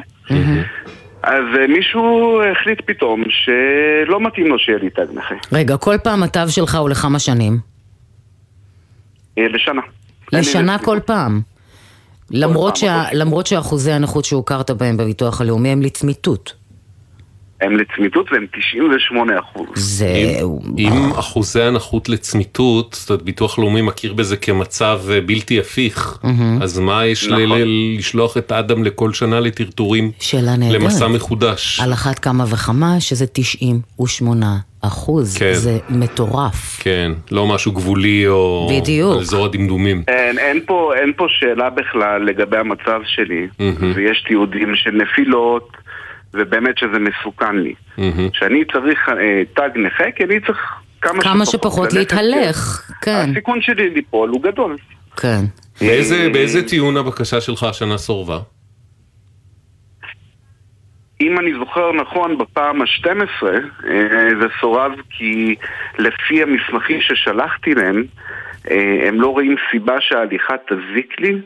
[1.23, 5.35] אז אה, מישהו החליט פתאום שלא מתאים לו שיהיה לי תג נכה.
[5.53, 7.59] רגע, כל פעם התו שלך הוא לכמה שנים?
[9.39, 9.83] אה, לשנה.
[10.33, 10.79] לשנה.
[10.79, 11.41] כל פעם.
[12.31, 13.05] למרות, שה.
[13.13, 16.55] למרות שאחוזי הנכות שהוכרת בהם בביטוח הלאומי הם לצמיתות.
[17.61, 19.69] הם לצמיתות והם 98 אחוז.
[19.75, 20.09] זה...
[20.79, 26.19] אם, אחוזי הנכות לצמיתות, זאת אומרת ביטוח לאומי מכיר בזה כמצב אה, בלתי הפיך,
[26.63, 27.59] אז מה יש נכון.
[27.99, 30.81] לשלוח את אדם לכל שנה לטרטורים שאלה נהדרת.
[30.81, 31.81] למסע מחודש?
[31.81, 35.37] על אחת כמה וכמה שזה 98 אחוז.
[35.37, 35.55] כן.
[35.55, 36.81] זה מטורף.
[36.81, 39.21] כן, לא משהו גבולי או בדיוק.
[39.21, 40.03] אזור הדמדומים.
[40.09, 43.47] אין, אין, פה, אין פה שאלה בכלל לגבי המצב שלי.
[43.95, 45.77] ויש תיעודים של נפילות,
[46.37, 47.75] ובאמת שזה מסוכן לי.
[47.99, 48.29] מהמם.
[48.33, 50.59] שאני צריך אה, תג נכה, כי אני צריך
[51.01, 53.31] כמה, כמה שפחות ללכת, להתהלך, כן.
[53.31, 54.77] הסיכון שלי ליפול הוא גדול.
[55.17, 55.41] כן.
[55.81, 58.39] באיזה, באיזה טיעון הבקשה שלך השנה סורבה?
[61.21, 63.47] אם אני זוכר נכון, בפעם ה-12
[64.41, 65.55] זה סורב כי
[65.99, 68.05] לפי המסמכים ששלחתי להם,
[68.71, 71.41] אה, הם לא רואים סיבה שההליכה תזיק לי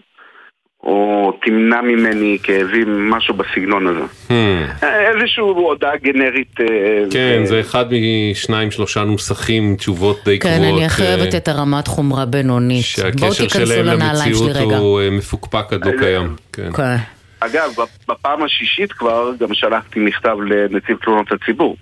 [0.85, 4.05] או תמנע ממני כאבים, משהו בסגנון הזה.
[4.29, 4.85] Hmm.
[4.85, 6.61] איזושהי הודעה גנרית.
[6.61, 6.67] אה,
[7.11, 7.85] כן, ו- זה אחד
[8.31, 10.57] משניים שלושה נוסחים, תשובות די קבועות.
[10.59, 12.85] כן, אני אה, חייבת את הרמת חומרה בינונית.
[13.21, 14.57] בואו שהקשר שלהם למציאות.
[14.57, 16.37] הוא אה, מפוקפק עד לא קיים.
[16.53, 16.73] כן.
[16.73, 16.97] כן.
[17.41, 17.71] אגב,
[18.09, 21.77] בפעם השישית כבר גם שלחתי מכתב לנציב תלונות הציבור.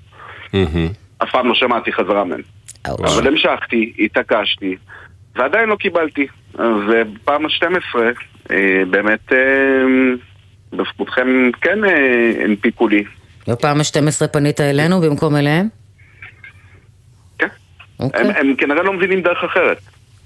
[1.22, 2.40] אף פעם לא שמעתי חזרה מהם.
[2.86, 4.76] אבל המשכתי, התעקשתי,
[5.36, 6.26] ועדיין לא קיבלתי.
[6.54, 8.10] אז אה, בפעם ה-12, אה,
[8.90, 9.38] באמת, אה,
[10.72, 11.26] בזכותכם
[11.60, 13.04] כן אה, הנפיקו לי.
[13.48, 15.68] בפעם ה-12 פנית אלינו במקום אליהם?
[17.38, 17.46] כן.
[18.00, 18.20] אוקיי.
[18.20, 19.78] הם, הם כנראה לא מבינים דרך אחרת.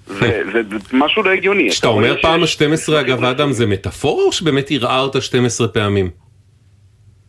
[0.06, 1.70] זה, זה, זה משהו לא הגיוני.
[1.70, 6.10] כשאתה אתה אומר פעם שיש- ה-12 אגב אדם זה מטאפורה או שבאמת ערערת 12 פעמים?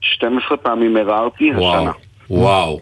[0.02, 1.92] 12 פעמים ערערתי השנה.
[2.30, 2.80] וואו,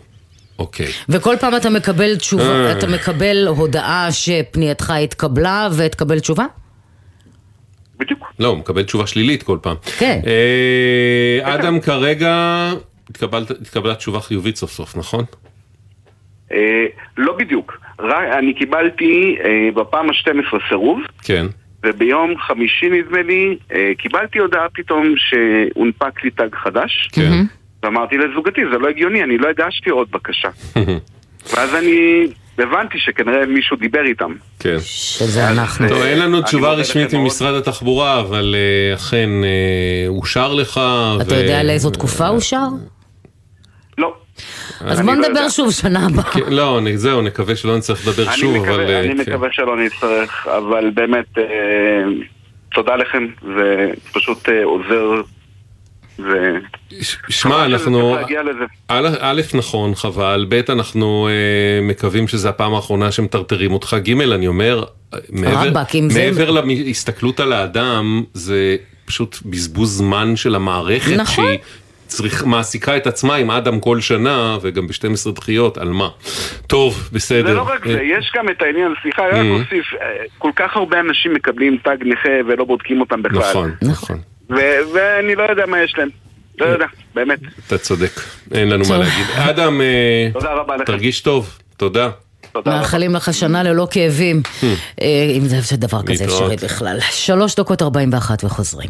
[0.60, 0.88] אוקיי.
[1.10, 2.72] וכל פעם אתה מקבל תשובה, אה.
[2.72, 6.46] אתה מקבל הודעה שפנייתך התקבלה ותקבל תשובה?
[8.02, 8.34] בדיוק.
[8.40, 9.76] לא, הוא מקבל תשובה שלילית כל פעם.
[10.00, 10.20] כן.
[10.28, 12.34] אה, אדם כרגע
[13.10, 15.24] התקבלת- התקבלה תשובה חיובית סוף סוף, נכון?
[16.52, 16.86] אה,
[17.18, 17.78] לא בדיוק.
[18.00, 21.46] רק, אני קיבלתי אה, בפעם ה-12 סירוב, כן.
[21.86, 27.10] וביום חמישי נדמה לי, אה, קיבלתי הודעה פתאום שהונפק לי תג חדש.
[27.12, 27.32] כן.
[27.84, 30.50] ואמרתי לזוגתי, זה לא הגיוני, אני לא הגשתי עוד בקשה.
[31.54, 32.28] ואז אני
[32.62, 34.34] הבנתי שכנראה מישהו דיבר איתם.
[34.60, 34.78] כן.
[34.80, 35.90] שזה אנחנו.
[35.90, 37.14] טוב, אין לנו תשובה רשמית.
[37.14, 40.82] ממשרד התחבורה, אבל אה, אכן אה, אושר לך.
[41.22, 42.68] אתה יודע לאיזו תקופה אושר?
[43.98, 44.14] לא.
[44.80, 45.50] אז בוא לא נדבר.
[45.50, 46.24] שוב שנה הבאה.
[46.24, 48.90] כן, לא, זהו, נקווה שלא נצטרך לדבר שוב, אבל...
[48.90, 49.32] אה, אני כן.
[49.32, 51.44] מקווה שלא נצטרך, אבל באמת, אה,
[52.74, 55.22] תודה לכם, זה פשוט אה, עוזר.
[56.20, 56.24] ו...
[57.30, 58.16] שמע, אנחנו...
[58.88, 61.34] א', א', נכון, חבל, ב', אנחנו אה,
[61.88, 66.52] מקווים שזו הפעם האחרונה שמטרטרים אותך, ג', אני אומר, אה, מעבר, רבאק, אם זה- מעבר
[66.66, 71.46] להסתכלות על האדם, זה פשוט בזבוז זמן של המערכת, נכון.
[71.46, 71.60] שהיא
[72.08, 76.10] צריך, מעסיקה את עצמה עם אדם כל שנה, וגם ב-12 דחיות, על מה?
[76.68, 77.48] טוב, בסדר.
[77.48, 79.46] זה לא רק אה, זה, יש גם את העניין, סליחה, רק Mhm.
[79.62, 83.40] אוסיף, אה, כל כך הרבה אנשים מקבלים תג נכה ולא בודקים אותם בכלל.
[83.50, 84.18] נכון, נכון,
[84.52, 86.10] ו- ואני לא יודע מה יש להם.
[86.60, 86.86] לא יודע,
[87.16, 87.40] באמת.
[87.68, 88.12] אתה צודק,
[88.54, 88.98] אין לנו מה.
[88.98, 89.26] להגיד.
[89.36, 90.28] אדם, אה.
[90.86, 92.10] תרגיש טוב, תודה.
[92.66, 94.42] מאחלים לך שנה ללא כאבים,
[95.02, 96.26] אה, אם זה דבר כזה.
[96.26, 96.98] אפשרי בכלל.
[97.12, 98.90] שלוש דקות ארבעים ואחת וחוזרים.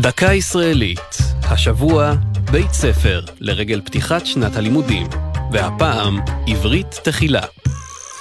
[0.00, 2.12] דקה ישראלית, השבוע
[2.52, 5.06] בית ספר לרגל פתיחת שנת הלימודים,
[5.52, 7.40] והפעם עברית תחילה.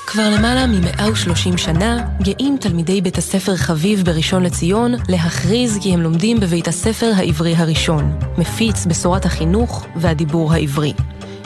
[0.07, 6.39] כבר למעלה מ-130 שנה גאים תלמידי בית הספר חביב בראשון לציון להכריז כי הם לומדים
[6.39, 10.93] בבית הספר העברי הראשון, מפיץ בשורת החינוך והדיבור העברי.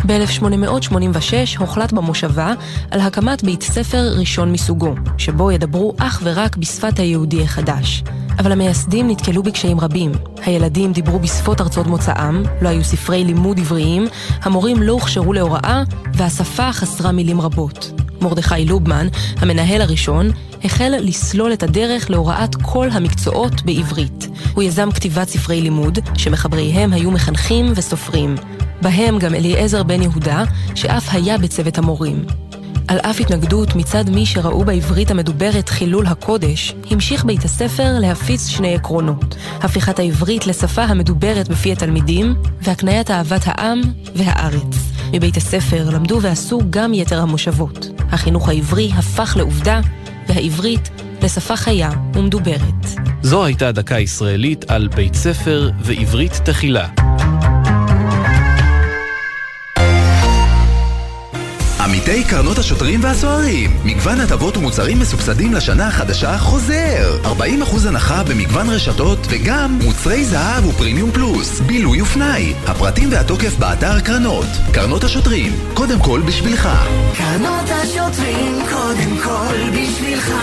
[0.06, 2.54] ב-1886 הוחלט במושבה
[2.92, 8.04] על הקמת בית ספר ראשון מסוגו, שבו ידברו אך ורק בשפת היהודי החדש.
[8.40, 10.12] אבל המייסדים נתקלו בקשיים רבים.
[10.46, 14.06] הילדים דיברו בשפות ארצות מוצאם, לא היו ספרי לימוד עבריים,
[14.42, 17.92] המורים לא הוכשרו להוראה, והשפה חסרה מילים רבות.
[18.22, 20.32] מרדכי לובמן, המנהל הראשון,
[20.64, 24.28] החל לסלול את הדרך להוראת כל המקצועות בעברית.
[24.54, 28.36] הוא יזם כתיבת ספרי לימוד, שמחבריהם היו מחנכים וסופרים.
[28.82, 30.44] בהם גם אליעזר בן יהודה,
[30.76, 32.26] שאף היה בצוות המורים.
[32.88, 38.76] על אף התנגדות מצד מי שראו בעברית המדוברת חילול הקודש, המשיך בית הספר להפיץ שני
[38.76, 43.82] עקרונות: הפיכת העברית לשפה המדוברת בפי התלמידים, והקניית אהבת העם
[44.16, 44.94] והארץ.
[45.14, 47.88] מבית הספר למדו ועשו גם יתר המושבות.
[48.12, 49.82] החינוך העברי הפך לעובדה,
[50.28, 50.90] והעברית
[51.24, 52.86] לשפה חיה ומדוברת.
[53.22, 56.88] זו הייתה דקה ישראלית על בית ספר ועברית תחילה.
[62.08, 67.20] עמיתי קרנות השוטרים והסוהרים, מגוון הטבות ומוצרים מסובסדים לשנה החדשה חוזר.
[67.24, 72.54] 40% הנחה במגוון רשתות וגם מוצרי זהב ופרימיום פלוס, בילוי ופנאי.
[72.68, 74.46] הפרטים והתוקף באתר קרנות.
[74.74, 76.70] קרנות השוטרים, קודם כל בשבילך.
[77.18, 80.34] קרנות השוטרים קודם כל בשבילך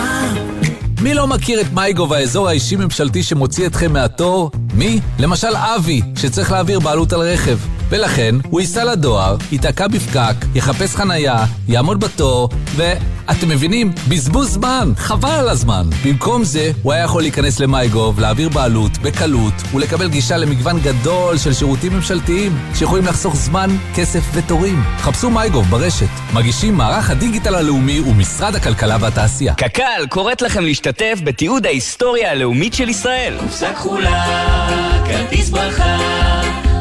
[1.01, 4.51] מי לא מכיר את מייגו והאזור האישי-ממשלתי שמוציא אתכם מהתור?
[4.73, 4.99] מי?
[5.19, 7.57] למשל אבי, שצריך להעביר בעלות על רכב.
[7.89, 12.93] ולכן, הוא ייסע לדואר, ייתקע בפקק, יחפש חנייה, יעמוד בתור, ו...
[13.31, 13.91] אתם מבינים?
[14.07, 15.89] בזבוז זמן, חבל על הזמן.
[16.05, 21.53] במקום זה, הוא היה יכול להיכנס למייגוב, להעביר בעלות, בקלות, ולקבל גישה למגוון גדול של
[21.53, 24.83] שירותים ממשלתיים, שיכולים לחסוך זמן, כסף ותורים.
[24.97, 26.05] חפשו מייגוב ברשת.
[26.33, 29.53] מגישים מערך הדיגיטל הלאומי ומשרד הכלכלה והתעשייה.
[29.53, 33.37] קק"ל קוראת לכם להשתתף בתיעוד ההיסטוריה הלאומית של ישראל.
[33.39, 34.60] קופסה כחולה,
[35.05, 35.97] כרטיס ברכה,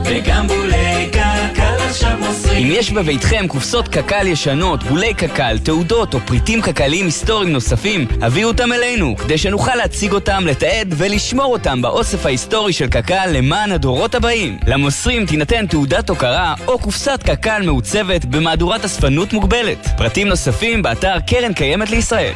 [0.04, 2.66] וגם בולי קק"ל עכשיו מוסרים.
[2.66, 8.48] אם יש בביתכם קופסות קק"ל ישנות, בולי קק"ל, תעודות או פריטים קק"ליים היסטוריים נוספים, הביאו
[8.48, 14.14] אותם אלינו, כדי שנוכל להציג אותם, לתעד ולשמור אותם באוסף ההיסטורי של קק"ל למען הדורות
[14.14, 14.58] הבאים.
[14.66, 19.88] למוסרים תינתן תעודת הוקרה או קופסת קק"ל מעוצבת במהדורת אספנות מוגבלת.
[19.96, 22.32] פרטים נוספים באתר קרן קיימת לישראל.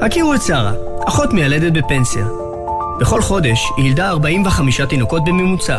[0.00, 0.72] הכירו את שרה,
[1.08, 2.51] אחות מיילדת בפנסיה.
[3.00, 5.78] בכל חודש היא ילדה 45 תינוקות בממוצע,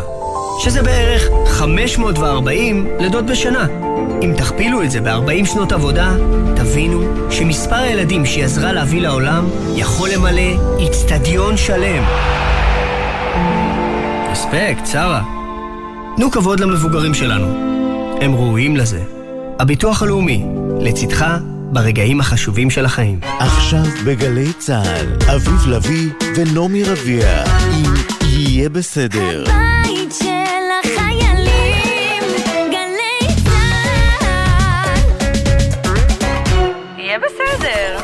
[0.59, 3.67] שזה בערך 540 לידות בשנה.
[4.23, 6.11] אם תכפילו את זה ב-40 שנות עבודה,
[6.55, 9.45] תבינו שמספר הילדים שהיא עזרה להביא לעולם
[9.75, 12.03] יכול למלא איצטדיון שלם.
[14.31, 15.21] רספקט, שרה.
[16.17, 17.47] תנו כבוד למבוגרים שלנו.
[18.21, 19.03] הם ראויים לזה.
[19.59, 20.45] הביטוח הלאומי,
[20.79, 21.25] לצדך
[21.73, 23.19] ברגעים החשובים של החיים.
[23.39, 29.43] עכשיו בגלי צה"ל, אביב לביא ונעמי רביע, אם יהיה בסדר.
[29.47, 32.23] הבית של החיילים,
[32.71, 33.35] גלי
[36.97, 37.97] יהיה בסדר.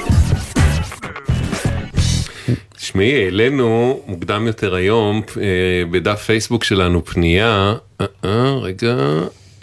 [2.76, 8.96] תשמעי, העלינו מוקדם יותר היום אה, בדף פייסבוק שלנו פנייה, אה, אה, רגע,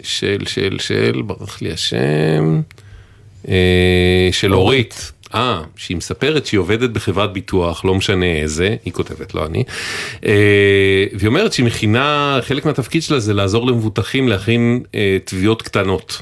[0.03, 2.61] של, של, של, ברח לי השם,
[4.31, 5.11] של אורית.
[5.35, 9.63] אה, שהיא מספרת שהיא עובדת בחברת ביטוח, לא משנה איזה, היא כותבת, לא אני.
[10.25, 16.21] אה, והיא אומרת שהיא מכינה, חלק מהתפקיד שלה זה לעזור למבוטחים להכין אה, תביעות קטנות.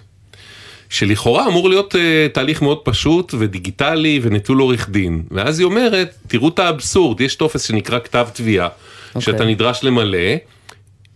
[0.90, 5.24] שלכאורה אמור להיות uh, תהליך מאוד פשוט ודיגיטלי ונטול עורך דין.
[5.32, 9.22] ואז היא אומרת, תראו את האבסורד, יש טופס שנקרא כתב תביעה, okay.
[9.22, 10.18] שאתה נדרש למלא,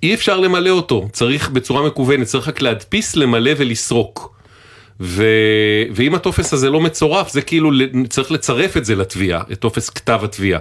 [0.03, 4.38] אי אפשר למלא אותו, צריך בצורה מקוונת, צריך רק להדפיס, למלא ולסרוק.
[5.01, 5.23] ו...
[5.91, 7.71] ואם הטופס הזה לא מצורף, זה כאילו
[8.09, 10.59] צריך לצרף את זה לתביעה, את טופס כתב התביעה.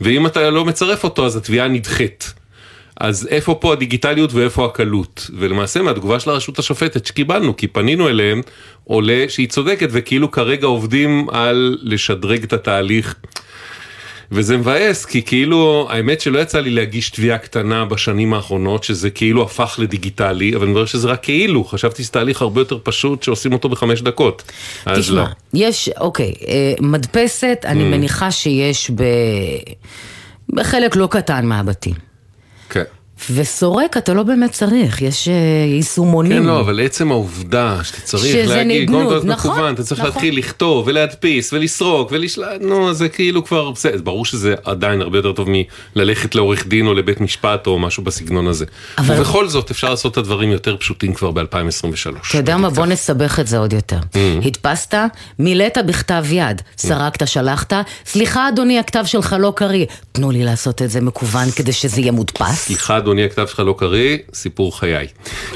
[0.00, 2.32] ואם אתה לא מצרף אותו, אז התביעה נדחית.
[3.00, 5.30] אז איפה פה הדיגיטליות ואיפה הקלות?
[5.38, 8.42] ולמעשה מהתגובה של הרשות השופטת שקיבלנו, כי פנינו אליהם,
[8.84, 13.14] עולה שהיא צודקת וכאילו כרגע עובדים על לשדרג את התהליך.
[14.32, 19.42] וזה מבאס, כי כאילו, האמת שלא יצא לי להגיש תביעה קטנה בשנים האחרונות, שזה כאילו
[19.42, 23.52] הפך לדיגיטלי, אבל אני אומר שזה רק כאילו, חשבתי שזה תהליך הרבה יותר פשוט שעושים
[23.52, 24.52] אותו בחמש דקות.
[24.96, 25.26] תשמע, לא.
[25.54, 27.86] יש, אוקיי, אה, מדפסת, אני Mm.
[27.96, 29.02] מניחה שיש ב...
[30.48, 31.94] בחלק לא קטן מהבתים.
[32.70, 32.82] כן.
[33.34, 35.34] וסורק אתה לא באמת צריך, יש אה,
[35.66, 36.32] יישומונים.
[36.32, 40.00] כן, לא, אבל עצם העובדה שאתה צריך שזה להגיד, קודם כל נכון, מקוון, אתה צריך
[40.00, 40.12] נכון.
[40.12, 45.32] להתחיל לכתוב ולהדפיס ולסרוק ולשלט, נו, זה כאילו כבר, בסדר, ברור שזה עדיין הרבה יותר
[45.32, 45.48] טוב
[45.96, 48.64] מללכת לעורך דין או לבית משפט או משהו בסגנון הזה.
[48.98, 52.28] אבל- ובכל זאת אפשר לעשות את הדברים יותר פשוטים כבר ב-2023.
[52.28, 52.70] אתה יודע מה?
[52.70, 53.98] בוא נסבך את זה עוד יותר.
[54.12, 54.46] Mm.
[54.46, 54.94] הדפסת,
[55.38, 57.72] מילאת בכתב יד, סרקת, שלחת,
[58.06, 59.86] סליחה אדוני, הכתב שלך לא קריא.
[60.12, 62.54] תנו לי לעשות את זה מקוון כדי שזה יהיה מודפס.
[62.54, 65.06] סליחה אדוני, הכתב שלך לא קריא, סיפור חיי.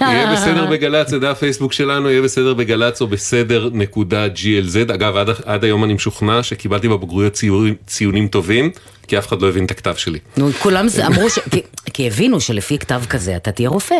[0.00, 4.94] יהיה בסדר בגל"צ, זה דף פייסבוק שלנו, יהיה בסדר בגל"צ או בסדר נקודה GLZ.
[4.94, 8.70] אגב, עד, עד היום אני משוכנע שקיבלתי בבגרויות ציונים, ציונים טובים,
[9.08, 10.18] כי אף אחד לא הבין את הכתב שלי.
[10.36, 11.38] נו, כולם אמרו ש...
[11.50, 11.62] כי-
[11.94, 13.94] כי הבינו שלפי כתב כזה אתה תהיה רופא.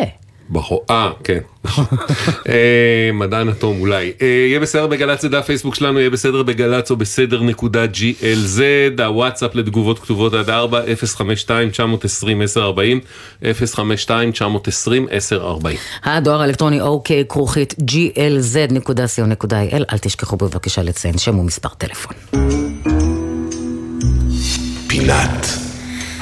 [0.49, 1.39] ברור, אה, כן.
[2.49, 4.11] אה, מדען אטום אולי.
[4.21, 8.61] אה, יהיה בסדר בגל"צ זה דף פייסבוק שלנו, יהיה בסדר בגל"צ או בסדר נקודה GLZ,
[9.03, 10.87] הוואטסאפ לתגובות כתובות עד 4, 052-920-1040,
[13.41, 13.45] 052-920-1040.
[16.03, 22.13] הדואר האלקטרוני אוקיי כרוכית glz.co.il, אל תשכחו בבקשה לציין שם ומספר טלפון.
[24.87, 25.64] פינת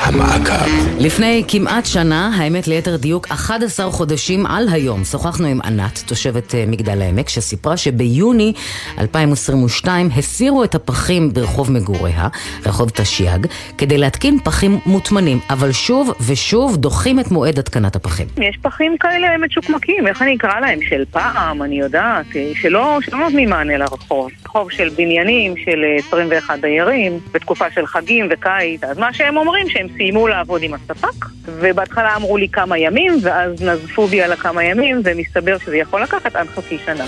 [0.03, 0.83] המעקב.
[0.99, 6.63] לפני כמעט שנה, האמת ליתר דיוק 11 חודשים על היום, שוחחנו עם ענת, תושבת אה,
[6.67, 8.53] מגדל העמק, שסיפרה שביוני
[8.99, 12.27] 2022 הסירו את הפחים ברחוב מגוריה,
[12.65, 18.27] רחוב תשיאג, כדי להתקין פחים מוטמנים, אבל שוב ושוב דוחים את מועד התקנת הפחים.
[18.37, 20.79] יש פחים כאלה מצ'וקמקים, איך אני אקרא להם?
[20.81, 24.29] של פעם, אני יודעת, אה, שלא, שלא נותנים מענה לרחוב.
[24.45, 28.83] רחוב של בניינים, של אה, 21 דיירים, בתקופה של חגים וקיץ.
[28.83, 33.61] אז מה שהם אומרים, שהם סיימו לעבוד עם הספק, ובהתחלה אמרו לי כמה ימים, ואז
[33.61, 37.05] נזפו בי על הכמה ימים, ומסתבר שזה יכול לקחת עד חצי שנה.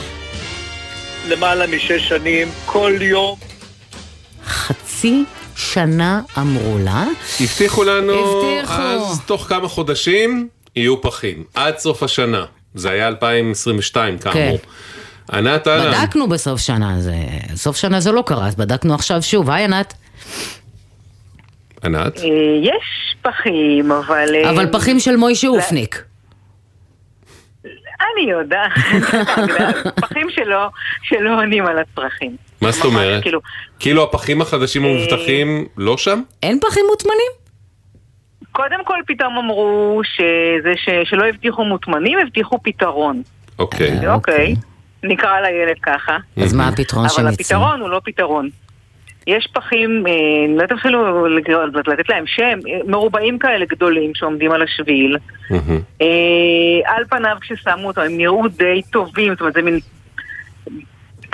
[1.27, 3.37] למעלה משש שנים, כל יום.
[4.45, 5.23] חצי
[5.55, 7.03] שנה אמרו לה.
[7.39, 8.81] הבטיחו לנו, הבטיחו.
[8.81, 12.45] אז תוך כמה חודשים יהיו פחים, עד סוף השנה.
[12.75, 14.57] זה היה 2022 כאמור.
[14.57, 15.37] כן.
[15.37, 15.91] ענת, אהלן.
[15.91, 17.15] בדקנו בסוף שנה, זה...
[17.55, 19.49] סוף שנה זה לא קרה, אז בדקנו עכשיו שוב.
[19.49, 19.93] היי ענת.
[21.85, 22.17] ענת?
[22.19, 22.23] אה,
[22.61, 22.83] יש
[23.21, 24.35] פחים, אבל...
[24.35, 26.03] אה, אבל פחים של מוישה אופניק.
[27.63, 28.71] אני יודעת,
[30.01, 30.67] פחים שלא,
[31.03, 32.35] שלא עונים על הצרכים.
[32.61, 33.21] מה זאת אומרת?
[33.23, 33.39] כאילו-
[33.79, 36.21] כאילו הפחים החדשים המובטחים לא שם?
[36.43, 37.31] אין פחים מוטמנים?
[38.51, 43.21] קודם כל פתאום אמרו שזה ש, שלא הבטיחו מוטמנים, הבטיחו פתרון.
[43.59, 44.07] אוקיי.
[44.07, 44.55] אוקיי,
[45.03, 46.17] נקרא לילד ככה.
[46.43, 47.33] אז מה הפתרון שהם אבל?
[47.33, 48.49] הפתרון הוא לא פתרון.
[49.27, 50.11] יש פחים, אה,
[50.47, 51.25] אני לא יודעת אפילו
[51.87, 55.17] לתת להם שם, אה, מרובעים כאלה גדולים שעומדים על השביל.
[56.01, 56.07] אה,
[56.85, 59.79] על פניו כששמו אותם הם נראו די טובים, זאת אומרת זה מין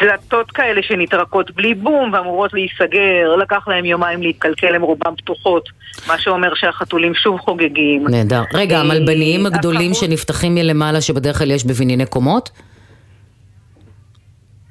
[0.02, 5.70] דלתות כאלה שנטרקות בלי בום ואמורות להיסגר, לקח להם יומיים להתקלקל, הם רובם פתוחות,
[6.08, 8.08] מה שאומר שהחתולים שוב חוגגים.
[8.08, 8.44] נהדר.
[8.54, 12.50] רגע, אה, המלבניים הגדולים שנפתחים מלמעלה, שבדרך כלל יש בבנייני קומות?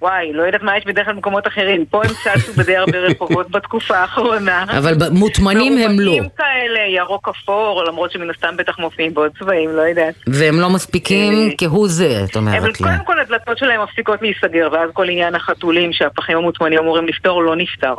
[0.02, 3.50] וואי, לא יודעת מה יש בדרך כלל במקומות אחרים, פה הם צצו בדי הרבה רחובות
[3.54, 4.64] בתקופה האחרונה.
[4.78, 6.12] אבל מוטמנים הם לא.
[6.12, 10.14] מרובעים כאלה, ירוק אפור, למרות שמן הסתם בטח מופיעים בעוד צבעים, לא יודעת.
[10.26, 12.86] והם לא מספיקים אה, כהוא זה, את אבל אומרת לי.
[12.86, 17.56] קודם כל הדלתות שלהם מפסיקות להיסגר, ואז כל עניין החתולים שהפחים המוטמנים אמורים לפתור לא
[17.56, 17.94] נפתר.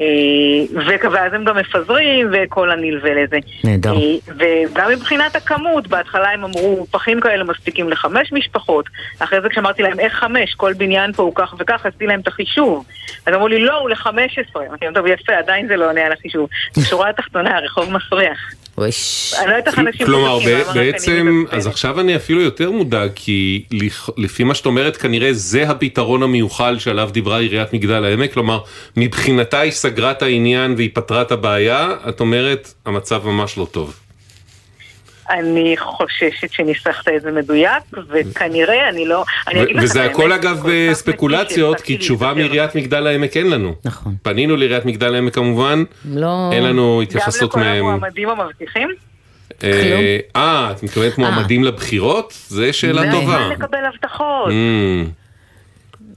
[0.00, 3.38] אה, ואז הם גם מפזרים וכל הנלווה לזה.
[3.64, 3.92] נהדר.
[3.92, 8.86] אה, וגם מבחינת הכמות, בהתחלה הם אמרו פחים כאלה מספיקים לחמש משפחות,
[9.18, 12.28] אחרי זה כשאמרתי להם איך חמש, כל בניין פה הוא כך וכך, עשיתי להם את
[12.28, 12.84] החישוב.
[13.26, 14.66] אז אמרו לי לא, הוא לחמש עשרה.
[14.66, 16.48] אמרתי להם, טוב יפה, עדיין זה לא עונה על החישוב.
[16.78, 18.38] בשורה התחתונה, הרחוב מסריח.
[19.38, 20.38] אני לא יודעת איך אנשים כלומר,
[20.74, 23.64] בעצם, אז עכשיו אני אפילו יותר מודאג, כי
[24.16, 28.60] לפי מה שאת אומרת, כנראה זה הפתרון המיוחל שעליו דיברה עיריית מגדל העמק, כלומר,
[28.96, 34.09] מבחינתה היא סגרה את העניין והיא פתרה את הבעיה, את אומרת, המצב ממש לא טוב.
[35.30, 39.24] אני חוששת שניסחת את זה מדויק, וכנראה, אני לא...
[39.48, 43.74] אני אגיד וזה הכל אגב בספקולציות, כי תשובה מעיריית מגדל העמק אין לנו.
[43.84, 44.14] נכון.
[44.22, 46.50] פנינו לעיריית מגדל העמק כמובן, לא...
[46.52, 47.86] אין לנו התייחסות גם לכל מהם.
[47.86, 48.88] המועמדים המבטיחים?
[49.64, 52.34] אה, אה, את מתכוונת מועמדים לבחירות?
[52.48, 53.48] זה שאלה טובה.
[53.48, 54.52] לקבל הבטחות.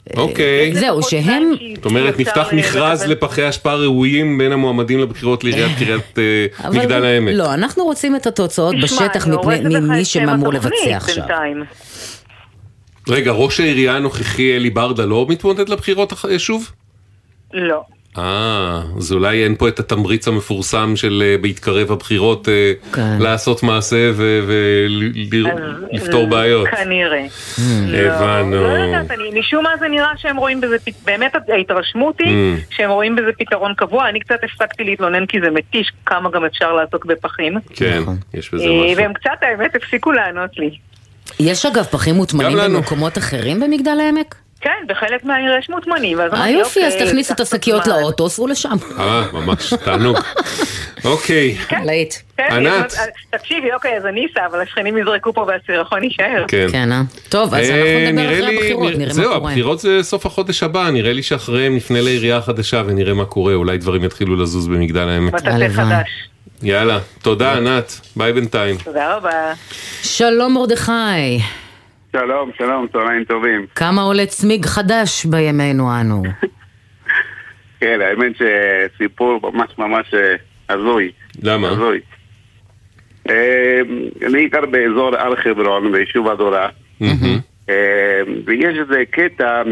[0.10, 0.18] Mm.
[0.18, 0.76] אוקיי.
[0.76, 1.52] זהו, שהם...
[1.76, 7.34] זאת אומרת, נפתח מכרז לפחי אשפה ראויים בין המועמדים לבחירות לעיריית קריית אה, מגדל העמק.
[7.36, 11.26] לא, אנחנו רוצים את התוצאות בשטח ממי שאמור לבצע עכשיו.
[13.10, 16.72] רגע, ראש העירייה הנוכחי אלי ברדה לא מתמודד לבחירות שוב?
[17.54, 17.84] לא.
[18.18, 23.18] אה, אז אולי אין פה את התמריץ המפורסם של אה, בהתקרב הבחירות אה, כן.
[23.20, 26.68] לעשות מעשה ולפתור בעיות.
[26.68, 27.26] כנראה.
[27.56, 27.60] Hmm.
[27.96, 28.52] הבנו.
[28.64, 32.76] לא יודעת, אני- משום מה זה נראה שהם רואים בזה, באמת ההתרשמות היא Mm.
[32.76, 36.74] שהם רואים בזה פתרון קבוע, אני קצת הפסקתי להתלונן כי זה מתיש כמה גם אפשר
[36.74, 37.54] לעסוק בפחים.
[37.76, 38.02] כן,
[38.34, 38.98] יש בזה אה, משהו.
[38.98, 40.78] והם קצת האמת הפסיקו לענות לי.
[41.40, 42.58] יש אגב פחים מוטמנים.
[42.58, 44.36] במקומות אחרים במגדל העמק?
[44.64, 47.88] כן, בחלק מהעיר יש מוטמנים, ואז אמרתי, היופי, אז אוקיי, תכניסו את השקיות.
[47.88, 48.76] לאוטו, סעו לשם.
[49.00, 50.18] אה, ממש תענוג.
[51.06, 52.14] אוקיי, להיט.
[52.38, 52.94] כן, ענת.
[53.30, 56.46] תקשיבי, אוקיי, אז אני אסע, אבל השכנים יזרקו פה והסירחון יישאר.
[56.48, 56.68] כן.
[56.72, 57.02] כן, אה?
[57.30, 59.50] טוב, אז אה, אנחנו נדבר אחרי הבחירות, נראה- זהו, מה קורה.
[59.50, 63.78] הבחירות זה סוף החודש הבא, נראה לי שאחריהם נפנה לעירייה החדשה ונראה מה קורה, אולי
[63.78, 65.34] דברים יתחילו לזוז במגדל העמק.
[65.34, 66.08] מטאטא חדש.
[66.64, 68.78] יאללה, תודה ענת, ביי בינתיים.
[68.78, 69.54] תודה רבה.
[70.04, 71.40] שלום מרדכי,
[72.18, 73.66] שלום, שלום, צהריים טובים.
[73.76, 76.24] כמה עולה צמיג חדש בימינו אנו?
[77.80, 80.36] כן, האמת שסיפור ממש ממש אה,
[80.70, 81.12] הזוי.
[81.44, 81.70] למה?
[81.70, 82.00] הזוי.
[83.30, 83.82] אה,
[84.28, 86.70] אני גר באזור הר חברון, ביישוב אדורה,
[87.70, 89.64] אה, ויש איזה קטע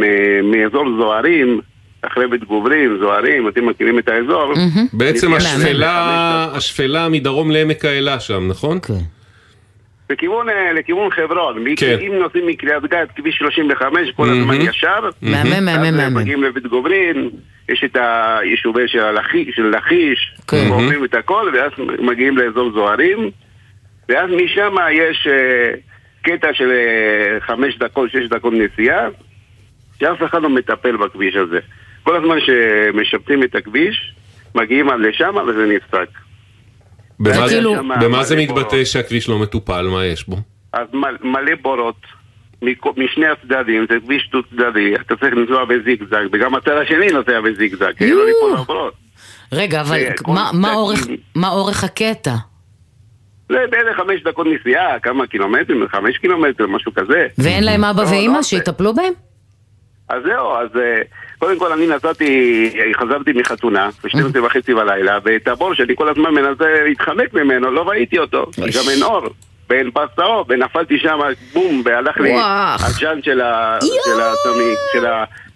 [0.43, 1.59] מאזור זוהרים,
[2.01, 4.53] אחרי בית גוברים, זוהרים, אתם מכירים את האזור.
[4.93, 8.79] בעצם השפלה, השפלה מדרום לעמק האלה שם, נכון?
[8.79, 9.20] כן.
[10.11, 11.97] לכיוון, אה, לכיוון חברון, כן.
[12.01, 14.61] אם נוסעים מקריית גת, כביש 35, כל הזמן מהמם.
[14.61, 16.17] ישר, מהמם, מהמם, מהמם.
[16.17, 17.29] מגיעים לבית גוברין,
[17.69, 20.67] יש את היישובי של לכיש, כן.
[20.69, 23.31] עוברים את הכל, ואז מגיעים לאזור זוהרים,
[24.09, 25.71] ואז משם יש אה,
[26.21, 29.07] קטע של אה, חמש דקות, שש דקות נסיעה,
[29.99, 31.59] שאף אחד לא מטפל בכביש הזה.
[32.03, 34.13] כל הזמן שמשפצים את הכביש,
[34.55, 36.09] מגיעים עד לשם וזה נפסק.
[37.23, 38.85] במה זה- כאילו- במה זה מתבטא בורות.
[38.85, 39.87] שהכביש לא מטופל?
[39.87, 40.37] מה יש בו?
[40.73, 41.95] אז מל- מלא בורות
[42.97, 47.91] משני הצדדים, זה כביש דו צדדי, אתה צריך לנסוע בזיגזג, וגם הצד השני נוסע בזיגזג,
[47.97, 48.93] כי לא ליפול בבורות.
[49.51, 49.97] רגע, אבל
[50.73, 52.33] אורך- מה אורך הקטע?
[53.49, 57.27] זה בערך חמש דקות נסיעה, כמה קילומטרים, חמש קילומטר, משהו כזה.
[57.37, 59.13] ואין להם אבא לא, ואימא לא, שיטפלו בהם?
[60.09, 61.01] אז זהו, אז אה,
[61.41, 66.65] קודם כל אני נסעתי, חזרתי מחתונה, ב-12 וחצי בלילה, ואת הבור שאני כל הזמן מנסה
[66.87, 69.27] להתחמק ממנו, לא ראיתי אותו, גם אין אור
[69.69, 71.19] בעין פס צהוב, ונפלתי שם,
[71.53, 72.33] בום, והלך לי.
[72.79, 74.77] הג'אנט של הצמיג,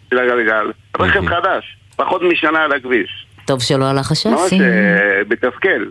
[0.09, 0.71] של הגלגל.
[0.99, 3.25] רכב חדש, פחות משנה על הכביש.
[3.45, 4.59] טוב שלא הלך ממש השאסי.
[4.61, 5.85] אה, מתסכל.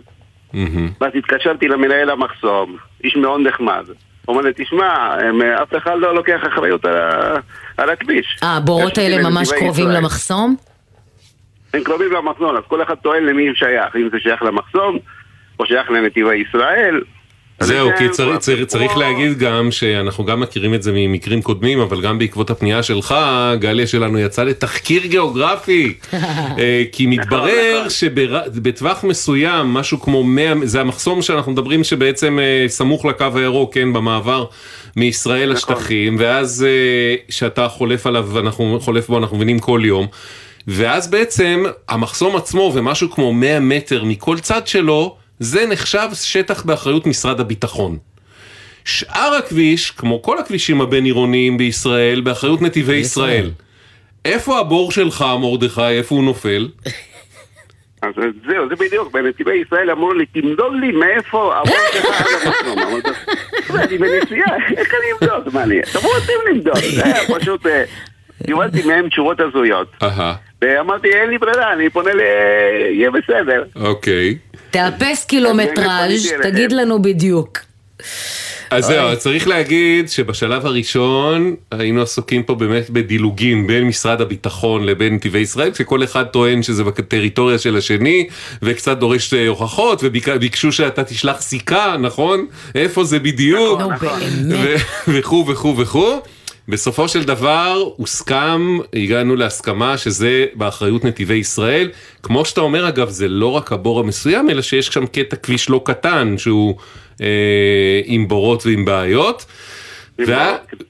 [1.01, 3.83] ואז התקשרתי למנהל המחסום, איש מאוד נחמד.
[4.25, 6.95] הוא אומר לי, תשמע, אה, אף אחד לא לוקח אחריות על,
[7.77, 8.37] על הכביש.
[8.43, 9.97] אה, הבורות האלה ממש קרובים ישראל.
[9.97, 10.55] למחסום?
[11.73, 14.97] הם קרובים למחסום, אז כל אחד טוען למי הוא שייך, אם זה שייך למחסום,
[15.59, 17.01] או שייך לנתיבי ישראל.
[17.59, 21.41] זהו, אז כי זה- צריך, צריך, צריך להגיד גם שאנחנו גם מכירים את זה ממקרים
[21.41, 23.15] קודמים, אבל גם בעקבות הפנייה שלך,
[23.59, 25.93] גליה שלנו יצאה לתחקיר גיאוגרפי.
[26.13, 33.05] אה, כי מתברר שבטווח מסוים, משהו כמו 100, זה המחסום שאנחנו מדברים שבעצם אה, סמוך
[33.05, 34.45] לקו הירוק, כן, במעבר
[34.95, 40.07] מישראל לשטחים, ואז אה, שאתה חולף עליו, אנחנו חולף בו, אנחנו מבינים כל יום.
[40.67, 47.07] ואז בעצם המחסום עצמו ומשהו כמו 100 מטר מכל צד שלו, זה נחשב שטח באחריות
[47.07, 47.97] משרד הביטחון.
[48.85, 53.51] שאר הכביש, כמו כל הכבישים הבין עירוניים בישראל, באחריות נתיבי ישראל.
[54.25, 55.81] איפה הבור שלך, מרדכי?
[55.81, 56.67] איפה הוא נופל?
[58.01, 58.13] אז
[58.47, 62.79] זהו, זה בדיוק, בנתיבי ישראל אמרו לי, תמדוד לי מאיפה הבור שלך עד המחסום.
[63.69, 65.53] אמרתי, "תראה, אני בנסיעה, איך אני אמדוד?
[65.53, 65.81] מה אני...
[65.93, 66.77] תבואו אתם למדוד.
[66.95, 67.65] זה היה פשוט...
[67.65, 67.83] אה,
[68.45, 69.87] קיבלתי מהם תשובות הזויות.
[70.61, 72.19] ואמרתי, אין לי ברירה, אני פונה ל...
[72.91, 73.63] יהיה בסדר.
[73.75, 74.37] אוקיי.
[74.71, 76.33] תאפס קילומטראז'.
[76.43, 77.59] תגיד לנו בדיוק.
[78.77, 84.85] אז זהו, אז צריך להגיד שבשלב הראשון היינו עסוקים פה באמת בדילוגים בין משרד הביטחון
[84.85, 88.27] לבין נתיבי ישראל, שכל אחד טוען שזה בטריטוריה של השני,
[88.61, 92.45] וקצת דורש אה, הוכחות, וביקשו שאתה תשלח סיכה, נכון?
[92.75, 93.81] איפה זה בדיוק?
[94.49, 94.75] ו-
[95.07, 96.19] וכו' וכו' וכו'.
[96.67, 101.89] בסופו של דבר הוסכם, הגענו להסכמה שזה באחריות נתיבי ישראל.
[102.23, 105.81] כמו שאתה אומר אגב, זה לא רק הבור המסוים, אלא שיש שם קטע כביש לא
[105.85, 106.75] קטן שהוא
[108.05, 109.45] עם בורות ועם בעיות.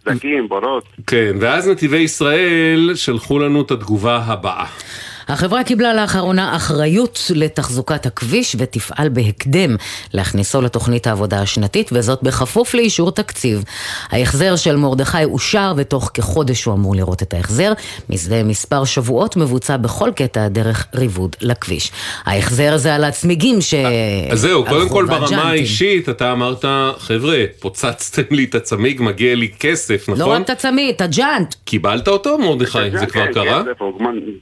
[0.04, 0.84] פתקים, בורות.
[1.08, 4.66] כן, ואז נתיבי ישראל שלחו לנו את התגובה הבאה.
[5.28, 9.76] החברה קיבלה לאחרונה אחריות לתחזוקת הכביש ותפעל בהקדם
[10.14, 13.64] להכניסו לתוכנית העבודה השנתית וזאת בכפוף לאישור תקציב.
[14.12, 17.74] ההחזר של מרדכי אושר ותוך כחודש הוא אמור לראות את ההחזר.
[18.10, 21.92] מזה מספר שבועות מבוצע בכל קטע דרך ריבוד לכביש.
[22.26, 23.74] ההחזר הזה על הצמיגים ש...
[24.32, 25.44] אז זהו, קודם כל ברמה.
[25.44, 26.66] האישית אתה אמרת,
[26.98, 30.36] חבר'ה, פוצצתם לי את הצמיג, מגיע לי כסף, לא נכון?
[30.36, 31.56] רק את הצמיד, את הג'אנט.
[31.66, 32.80] קיבלת אותו מרדכי?
[33.00, 33.64] זה כבר כן, קרה?
[33.64, 33.72] כן, זה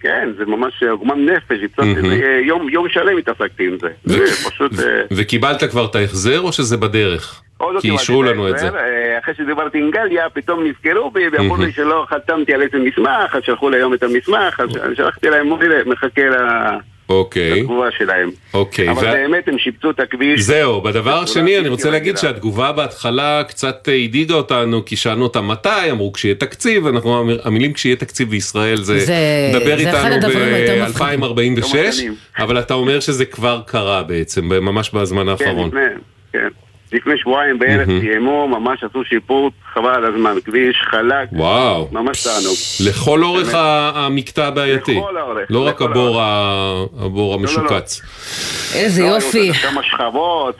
[0.01, 0.43] כן, זה
[0.81, 1.59] ממש עוגמן נפש.
[1.77, 3.87] זה, יום- שלם התעסקתי עם זה.
[4.05, 4.71] זה פשוט...
[4.79, 7.41] אה, וקיבלת כבר את ההחזר או שזה בדרך?
[7.57, 8.69] עוד לא כי אישרו לנו את זה.
[8.69, 11.57] אה, אחרי שדיברתי עם גליה, פתאום נזכרו בי ואמרו.
[11.57, 15.49] לי שלא חתמתי על איזה מסמך, אז שלחו לי היום את המסמך, אז שלחתי להם,
[15.85, 16.77] מחכה ל-
[17.09, 18.31] אוקיי, לתגובה שלהם.
[18.53, 18.89] אוקיי.
[18.91, 20.41] אבל וה- באמת הם שיפצו את הכביש.
[20.41, 22.33] זהו, בדבר השני אני רוצה להגיד רגילה.
[22.33, 27.73] שהתגובה בהתחלה קצת הדאיגה אותנו, כי שאלנו אותם מתי, אמרו כשיהיה תקציב, אנחנו אמר- המילים
[27.73, 29.13] כשיהיה תקציב בישראל זה, זה-
[29.53, 31.19] דבר זה אחד איתנו הדברים היותר מפחידים.
[31.19, 32.15] ב-2046, כמה שנים.
[32.39, 35.67] אבל אתה אומר שזה כבר קרה בעצם, ממש בזמן כן, האחרון.
[35.67, 35.81] לפני,
[36.33, 36.47] כן.
[36.93, 37.87] לפני שבועיים בערך.
[37.99, 42.55] סיימו, ממש עשו שיפור, חבל על הזמן, כביש חלק, וואו, ממש תענוג.
[42.89, 43.53] לכל אורך
[43.95, 44.99] המקטע הבעייתי,
[45.49, 47.47] לא רק הבור הבור לא, לא.
[47.47, 48.01] המשוקץ.
[48.75, 49.53] איזה לא, יופי.
[49.53, 50.55] כמה שכבות,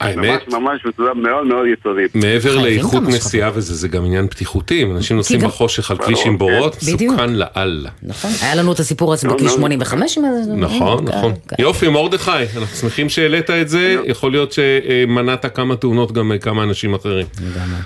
[0.00, 2.14] האמת, ממש ממש בצורה מאוד מאוד יסודית.
[2.14, 6.32] מעבר חייבים לאיכות נסיעה וזה, זה גם עניין בטיחותי, אנשים נוסעים בחושך על כביש עם
[6.32, 6.38] כן.
[6.38, 6.76] בורות.
[6.76, 7.90] מסוכן לאללה.
[8.02, 9.56] נכון, היה לנו את הסיפור הזה לא, בכביש לא.
[9.56, 10.52] 85 עם זה.
[10.56, 11.32] נכון, כן, נכון.
[11.48, 11.56] כן.
[11.62, 16.94] יופי, מרדכי, אנחנו שמחים שהעלית את זה, יכול להיות שמנעת כמה תאונות גם מכמה אנשים
[16.94, 17.26] אחרים.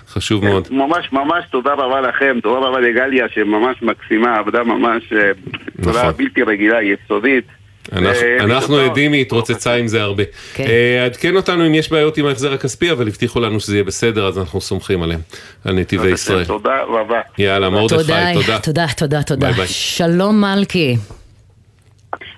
[0.09, 0.69] חשוב מאוד.
[0.71, 5.31] ממש ממש תודה רבה לכם, תודה רבה לגליה שממש מקסימה, עבודה ממש אה,
[5.79, 6.13] בצורה נכון.
[6.17, 7.45] בלתי רגילה, יסודית.
[7.93, 8.85] אנחנו- אה.
[8.85, 10.23] עדים, היא התרוצצה עם זה הרבה.
[10.55, 10.65] כן.
[10.67, 14.29] אה, עדכן אותנו אם יש בעיות עם ההחזר הכספי, אבל הבטיחו לנו שזה יהיה בסדר,
[14.29, 15.21] אז אנחנו סומכים עליהם,
[15.65, 16.45] על נתיבי ישראל.
[16.45, 17.21] תודה רבה.
[17.39, 18.59] יאללה, מרדכי, תודה, תודה.
[18.59, 19.47] תודה, תודה, תודה.
[19.47, 19.67] ביי ביי.
[19.67, 20.97] שלום מלכי.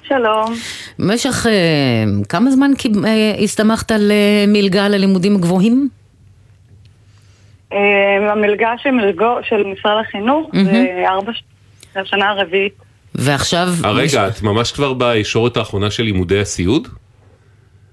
[0.08, 0.54] שלום.
[0.98, 1.52] במשך אה,
[2.28, 2.70] כמה זמן
[3.42, 4.12] הסתמכת על
[4.48, 5.88] מלגה ללימודים גבוהים?
[8.30, 8.70] המלגה
[9.42, 11.04] של משרד החינוך זה.
[11.06, 11.42] ארבע ש...
[11.94, 12.85] זה השנה הרביעית.
[13.14, 13.68] ועכשיו...
[13.84, 16.88] אה, רגע, את ממש כבר בישורת האחרונה של לימודי הסיעוד?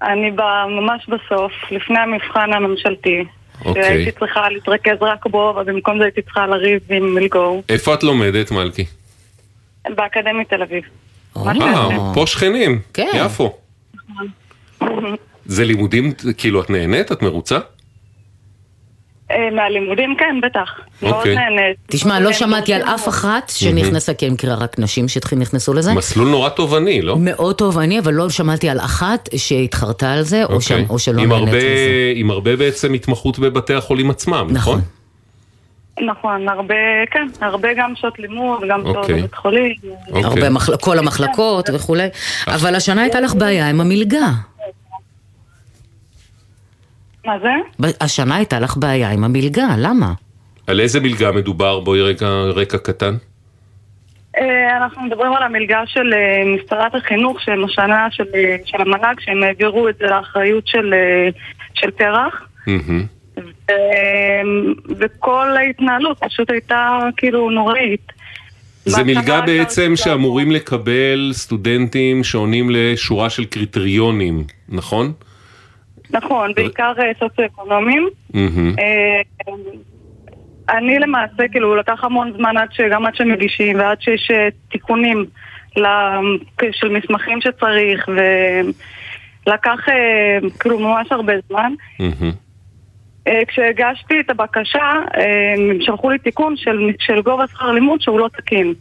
[0.02, 0.30] אני
[0.68, 3.24] ממש בסוף, לפני המבחן הממשלתי.
[3.64, 3.82] אוקיי.
[3.82, 7.62] שהייתי צריכה להתרכז רק בו, אבל במקום זה הייתי צריכה לריב עם מלגו.
[7.68, 8.84] איפה את לומדת, מלכי?
[9.88, 10.82] באקדמית תל אביב.
[11.36, 12.12] אה.
[12.14, 13.10] פה שכנים, כן.
[13.14, 13.56] יפו.
[15.46, 17.12] זה לימודים, כאילו את נהנית?
[17.12, 17.58] את מרוצה?
[19.30, 20.80] אה, מהלימודים, כן, בטח.
[21.02, 21.34] מאוד אוקיי.
[21.34, 21.76] נהנית.
[21.86, 25.94] תשמע, לא שמעתי על אף אחת שנכנסה, כי אני מכירה רק נשים שנכנסו לזה.
[25.94, 27.16] מסלול נורא תובעני, לא?
[27.18, 30.86] מאוד תובעני, אבל לא שמעתי על אחת שהתחרתה על זה, או, אוקיי.
[30.90, 32.12] או שלא נהנית מזה.
[32.14, 34.80] עם הרבה בעצם התמחות בבתי החולים עצמם, נכון?
[36.06, 36.74] נכון, הרבה,
[37.10, 39.18] כן, הרבה גם שעות לימוד, גם שעות אוקיי.
[39.18, 39.74] בבית חולים.
[40.12, 40.76] הרבה.
[40.80, 42.08] כל המחלקות וכולי.
[42.46, 44.30] אבל השנה הייתה לך בעיה עם המלגה.
[47.24, 47.52] מה זה?
[48.00, 50.12] השנה הייתה לך בעיה עם המלגה, למה?
[50.66, 51.80] על איזה מלגה מדובר?
[51.80, 53.14] בואי רגע רקע קטן.
[54.40, 59.14] אה, אנחנו מדברים על המלגה של אה, משרת החינוך, שהם השנה של, אה, של המל"ג,
[59.20, 60.94] שהם העבירו את זה לאחריות של,
[61.74, 62.48] של פרח.
[62.66, 63.06] מהמם.
[63.70, 64.42] אה,
[64.98, 68.12] וכל ההתנהלות פשוט הייתה כאילו נוראית.
[68.84, 75.12] זה מלגה בעצם שאמורים לקבל סטודנטים שעונים לשורה של קריטריונים, נכון?
[76.10, 78.08] נכון, בעיקר אה, סוציו-אקונומיים.
[78.78, 79.22] אה,
[80.68, 85.24] אני למעשה, כאילו, לקח המון זמן עד שגם עד שמגישים ועד שיש אה, תיקונים
[86.72, 88.08] של מסמכים שצריך
[89.46, 89.80] ולקח
[90.60, 91.72] כאילו ממש הרבה זמן.
[93.48, 98.74] כשהגשתי את הבקשה, הם שלחו לי תיקון של, של גובה שכר לימוד שהוא לא תקין.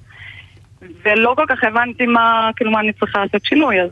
[1.06, 3.90] ולא כל כך הבנתי מה, כאילו, מה אני צריכה לעשות שינוי, אז,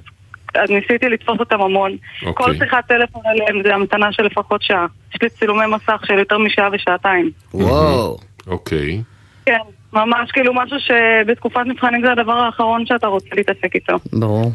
[0.55, 1.97] אז ניסיתי לתפוס אותם המון.
[2.25, 2.45] אוקיי.
[2.45, 4.85] כל שיחת טלפון עליהם זה המתנה של לפחות שעה.
[5.15, 7.31] יש לי צילומי מסך של יותר משעה ושעתיים.
[7.53, 8.17] וואו.
[8.47, 9.01] אוקיי.
[9.45, 9.57] כן,
[9.93, 13.93] ממש כאילו משהו שבתקופת מבחנים זה הדבר האחרון שאתה רוצה להתעסק איתו.
[14.13, 14.51] ברור.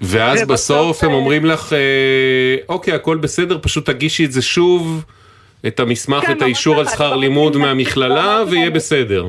[0.00, 5.04] ואז בסוף הם אה, אומרים לך, אה, אוקיי, הכל בסדר, פשוט תגישי את זה שוב,
[5.66, 8.50] את המסמך, כן, את האישור על שכר ככה, לימוד מהמכללה, ככה.
[8.50, 9.28] ויהיה בסדר.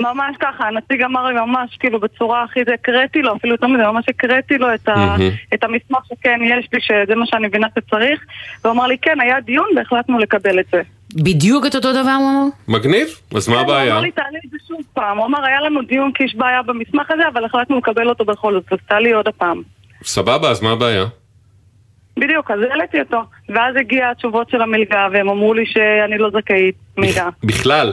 [0.00, 3.82] ממש ככה, הנציג אמר לי ממש כאילו בצורה הכי זה, הקראתי לו, אפילו יותר מזה,
[3.82, 5.16] ממש הקראתי לו את, ה.
[5.54, 8.20] את המסמך שכן יש לי, שזה מה שאני מבינה שצריך,
[8.64, 10.82] והוא אמר לי כן, היה דיון והחלטנו לקבל את זה.
[11.14, 12.46] בדיוק את אותו דבר הוא אמר?
[12.78, 13.92] מגניב, אז מה הוא הבעיה?
[13.92, 16.62] אמר לי תעלי את זה שוב פעם, הוא אמר היה לנו דיון כי יש בעיה
[16.62, 19.62] במסמך הזה, אבל החלטנו לקבל אותו בכל זאת, אז תעלי עוד הפעם.
[20.04, 21.04] סבבה, אז מה הבעיה?
[22.16, 26.74] בדיוק, אז העליתי אותו, ואז הגיע התשובות של המלגה, והם אמרו לי שאני לא זכאית
[26.96, 27.28] מלגה.
[27.44, 27.92] בכלל.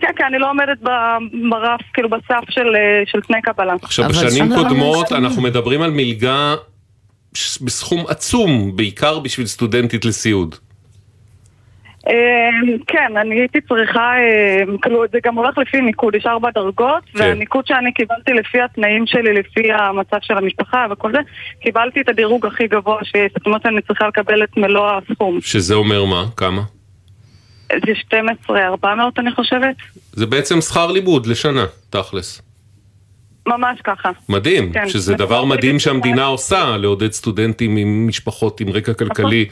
[0.00, 0.78] כן, כן, אני לא עומדת
[1.50, 3.74] ברף, כאילו בסף של, אה, של תנאי קבלה.
[3.82, 6.54] עכשיו, בשנים קודמות אנחנו מדברים על מלגה
[7.60, 10.54] בסכום עצום, בעיקר בשביל סטודנטית לסיעוד.
[12.08, 12.50] אה,
[12.86, 17.18] כן, אני הייתי צריכה, אה, כאילו זה גם הולך לפי ניקוד, יש ארבע דרגות, כן.
[17.20, 21.18] והניקוד שאני קיבלתי לפי התנאים שלי, לפי המצב של המשפחה וכל זה,
[21.60, 25.40] קיבלתי את הדירוג הכי גבוה שיש, זאת אומרת שאני צריכה לקבל את מלוא הסכום.
[25.40, 26.24] שזה אומר מה?
[26.36, 26.62] כמה?
[27.72, 29.76] זה 12,400 אני חושבת,
[30.12, 32.42] זה בעצם שכר לימוד לשנה, תכלס.
[33.48, 34.10] ממש ככה.
[34.28, 34.88] מדהים, כן.
[34.88, 39.46] שזה דבר מדהים שהמדינה עושה, לעודד סטודנטים עם משפחות עם רקע כלכלי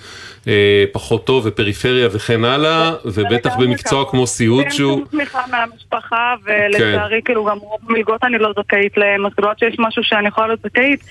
[0.49, 4.97] אה, פחות טוב ופריפריה וכן הלאה, ובטח במקצוע כמו סיעוד אין שהוא...
[4.99, 9.59] שום תמיכה מהמשפחה, ולצערי כאילו גם רוב המלגות אני לא זכאית להם, אז כאילו עד
[9.59, 11.05] שיש משהו שאני יכולה להיות זכאית,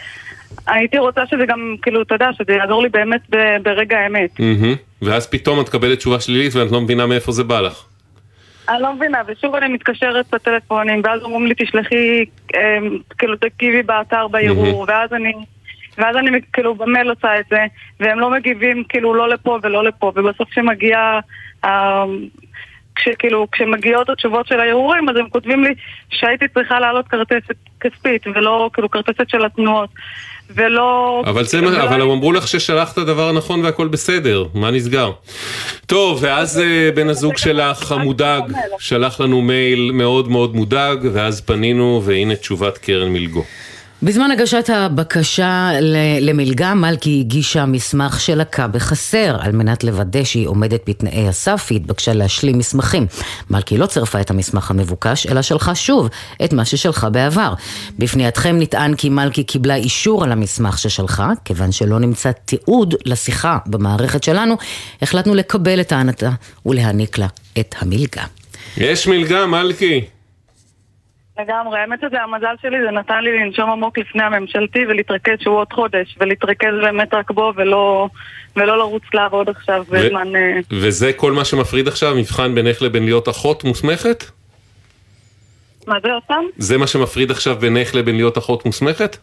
[0.67, 3.21] הייתי רוצה שזה גם, כאילו, אתה יודע, שזה יעזור לי באמת
[3.63, 4.39] ברגע האמת.
[4.39, 4.75] מהמם.
[5.01, 7.85] ואז פתאום את מקבלת תשובה שלילית ואת לא מבינה מאיפה זה בא לך.
[8.69, 12.25] אני לא מבינה, ושוב אני מתקשרת בטלפונים, ואז אומרים לי תשלחי,
[12.55, 12.77] אה,
[13.17, 15.33] כאילו תגיבי באתר בערעור, ואז אני...
[15.97, 17.65] ואז אני כאילו במייל עושה את זה,
[17.99, 21.19] והם לא מגיבים כאילו לא לפה ולא לפה, ובסוף כשמגיע,
[21.65, 22.03] אה,
[22.95, 25.73] כשכאילו, כשמגיעות התשובות של הערעורים, אז הם כותבים לי
[26.09, 29.89] שהייתי צריכה להעלות כרטסת כספית, ולא כאילו כרטסת של התנועות,
[30.49, 31.23] ולא...
[31.25, 35.11] אבל, זה, ולא- אבל הם אמרו לך ששלחת דבר נכון והכל בסדר, מה נסגר?
[35.85, 38.43] טוב, ואז אה, בן הזוג שלך המודאג
[38.79, 43.43] שלח לנו מייל מאוד מאוד מודאג, ואז פנינו והנה תשובת קרן מלגו.
[44.05, 45.71] בזמן הגשת הבקשה
[46.21, 49.37] למלגה, מלכי הגישה מסמך שלקה בחסר.
[49.39, 53.07] על מנת לוודא שהיא עומדת בתנאי הסף, היא התבקשה להשלים מסמכים.
[53.49, 56.09] מלכי לא צירפה את המסמך המבוקש, אלא שלחה שוב
[56.43, 57.53] את מה ששלחה בעבר.
[57.99, 64.23] בפנייתכם נטען כי מלכי קיבלה אישור על המסמך ששלחה, כיוון שלא נמצא תיעוד לשיחה במערכת
[64.23, 64.55] שלנו,
[65.01, 66.29] החלטנו לקבל את טענתה
[66.65, 67.27] ולהעניק לה
[67.59, 68.23] את המלגה.
[68.77, 70.14] יש מלגה, מלכי.
[71.39, 75.73] לגמרי, האמת שזה המזל שלי, זה נתן לי לנשום עמוק לפני הממשלתי ולהתרכז שהוא עוד
[75.73, 78.07] חודש, ולהתרכז באמת רק בו ולא,
[78.55, 80.35] ולא לרוץ לעבוד עכשיו בזמן...
[80.35, 84.23] אה, וזה כל מה שמפריד עכשיו, מבחן בינך לבין להיות אחות מוסמכת?
[85.87, 86.43] מה זה אותם?
[86.57, 89.17] זה מה שמפריד עכשיו בינך לבין להיות אחות מוסמכת?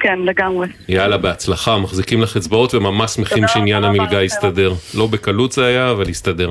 [0.00, 0.68] כן, לגמרי.
[0.88, 4.74] יאללה, בהצלחה, מחזיקים לך אצבעות וממש שמחים שעניין המלגה יסתדר.
[4.94, 6.50] לא בקלות זה היה, אבל יסתדר.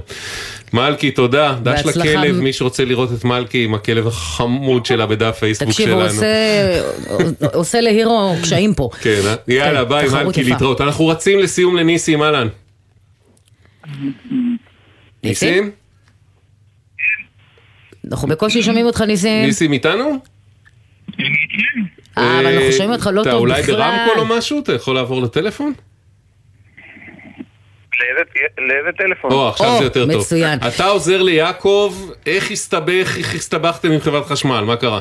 [0.73, 1.55] מלכי, תודה.
[1.63, 1.85] דש.
[1.85, 5.99] לכלב, מי שרוצה לראות את מלכי עם הכלב החמוד שלה בדף פייסבוק תקשיב, שלנו.
[7.39, 8.89] הוא עושה, להירו קשיים פה.
[9.01, 9.35] כן, אה?
[9.47, 10.43] יאללה, כן, ביי, תחרות מלכי.
[10.43, 10.81] להתראות.
[10.81, 12.47] אנחנו רצים לסיום לניסים, אהלן.
[15.23, 15.71] ניסים?
[18.11, 19.45] אנחנו בקושי שומעים אותך, ניסים.
[19.45, 20.19] ניסים איתנו?
[22.17, 23.75] אה, אבל אנחנו שומעים אותך לא אתה טוב אולי בכלל.
[23.75, 24.59] ברמקול או משהו?
[24.59, 25.73] אתה יכול לעבור לטלפון?
[28.57, 29.31] לאיזה- טלפון?
[29.31, 30.15] או, עכשיו זה יותר טוב.
[30.17, 30.59] מצוין.
[30.75, 31.93] אתה עוזר ליעקב,
[32.25, 34.61] איך הסתבך, איך הסתבכתם עם חברת חשמל?
[34.67, 34.99] מה קרה?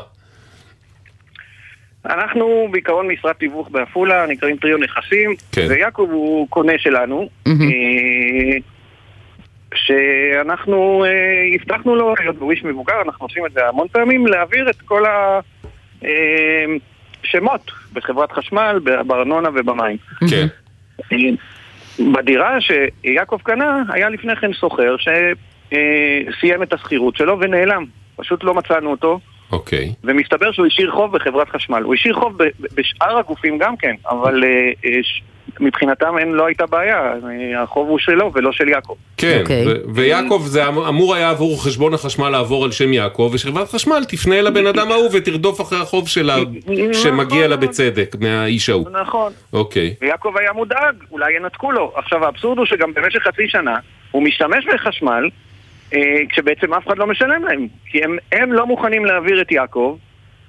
[2.07, 5.67] אנחנו בעיקרון משרד תיווך בעפולה, נקראים טריו נכסים, כן.
[5.71, 7.53] ויעקב הוא קונה שלנו, אה,
[9.75, 11.11] שאנחנו אה,
[11.55, 15.03] הבטחנו לו, היות והוא איש מבוגר, אנחנו עושים את זה המון פעמים, להעביר את כל
[17.25, 19.97] השמות בחברת חשמל, בארנונה ובמים.
[20.31, 20.47] כן.
[21.13, 21.19] אה,
[22.13, 27.85] בדירה שיעקב קנה, היה לפני כן סוחר שסיים את השכירות שלו ונעלם.
[28.17, 29.21] פשוט לא מצאנו אותו.
[29.53, 29.93] אוקיי.
[30.05, 31.83] ומסתבר שהוא השאיר חוב בחברת חשמל.
[31.83, 32.39] הוא השאיר חוב
[32.75, 35.01] בשאר הגופים גם כן, אבל אה, אה,
[35.61, 37.13] מבחינתם אין, לא הייתה בעיה,
[37.59, 38.95] החוב הוא שלו ולא של יעקב.
[39.17, 39.67] כן, אוקיי.
[39.67, 44.05] ו- ויעקב זה אמ- אמור היה עבור חשבון החשמל לעבור על שם יעקב, ושחברת חשמל
[44.09, 46.37] תפנה לבן אדם ההוא ותרדוף אחרי החוב שלה
[46.93, 48.87] שמגיע לה בצדק מהאיש ההוא.
[49.03, 49.33] נכון.
[49.53, 49.95] אוקיי.
[50.01, 51.93] ויעקב היה מודאג, אולי ינתקו לו.
[51.97, 53.77] עכשיו האבסורד הוא שגם במשך חצי שנה
[54.11, 55.29] הוא משתמש בחשמל
[55.95, 56.01] אה,
[56.31, 57.67] כשבעצם אף אחד לא משלם להם.
[57.87, 59.97] כי הם, הם לא מוכנים להעביר את יעקב.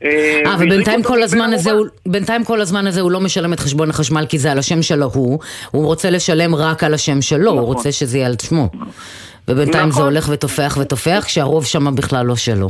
[0.03, 1.71] אה, אה, ובינתיים כל הזמן הזה.
[1.71, 4.81] הוא- בינתיים כל הזמן הזה הוא לא משלם את חשבון החשמל כי זה על השם
[4.81, 5.39] שלו הוא,
[5.71, 8.69] הוא רוצה לשלם רק על השם שלו, הוא רוצה שזה יהיה על שמו.
[9.47, 10.03] ובינתיים זה נכון.
[10.03, 12.69] הולך ותופח ותופח, כשהרוב שם בכלל לא שלו.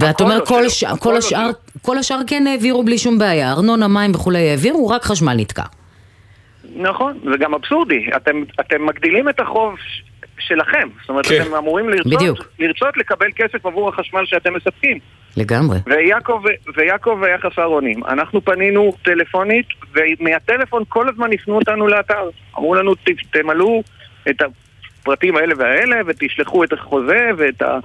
[0.00, 1.50] ואת הכל אומר לא כל הכל כל לא השאר,
[1.82, 5.62] כל השאר כן העבירו בלי שום בעיה, ארנונה, מים וכולי העבירו, רק חשמל נתקע.
[6.76, 8.00] נכון, זה גם אבסורדי.
[8.16, 10.02] אתם, אתם מגדילים את החוב ש-
[10.46, 10.88] שלכם.
[11.00, 11.42] זאת אומרת, כן.
[11.42, 12.20] אתם אמורים בדיוק.
[12.38, 14.98] לרצות, לרצות לקבל כסף עבור החשמל שאתם מספקים.
[15.36, 15.78] לגמרי.
[15.86, 16.42] ויעקב,
[16.76, 18.04] ויעקב היה חסר אונים.
[18.04, 22.28] אנחנו פנינו טלפונית, ומהטלפון כל הזמן הפנו אותנו לאתר.
[22.58, 22.98] אמרו לנו, "ת-
[23.32, 23.82] תמלאו
[24.30, 24.36] את
[25.00, 27.78] הפרטים האלה והאלה, ותשלחו את החוזה ואת ה...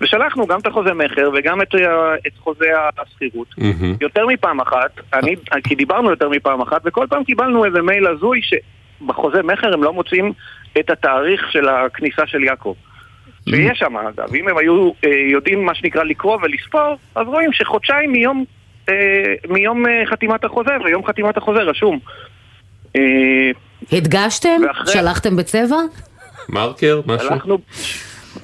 [0.00, 1.74] ושלחנו גם את החוזה מכר וגם את,
[2.26, 2.66] את חוזה
[2.98, 3.54] השכירות.
[4.00, 5.34] יותר מפעם אחת, אני,
[5.64, 9.92] כי דיברנו יותר מפעם אחת, וכל פעם קיבלנו איזה מייל הזוי שבחוזה מכר הם לא
[9.92, 10.32] מוצאים
[10.80, 12.74] את התאריך של הכניסה של יעקב.
[13.50, 18.12] שיש שם אגב, אם הם היו אה, יודעים מה שנקרא לקרוא ולספור, אז רואים שחודשיים
[18.12, 18.44] מיום,
[18.88, 18.94] אה,
[19.48, 21.98] מיום אה, חתימת החוזה, ויום חתימת החוזה רשום.
[22.96, 23.50] אה,
[23.92, 24.60] הדגשתם?
[24.68, 25.76] ואחרי- שלחתם בצבע?
[26.48, 27.00] מרקר?
[27.06, 27.28] משהו?
[27.28, 27.58] שלחנו,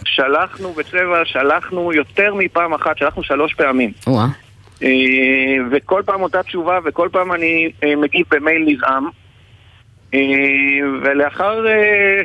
[0.05, 3.93] שלחנו בצבע, שלחנו יותר מפעם אחת, שלחנו שלוש פעמים.
[4.83, 4.89] אה,
[5.71, 9.05] וכל פעם אותה תשובה, וכל פעם אני אה, מגיב במייל נזעם.
[10.15, 10.21] אה,
[11.03, 12.23] ולאחר אה,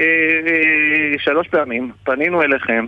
[0.00, 2.86] אה, שלוש פעמים פנינו אליכם,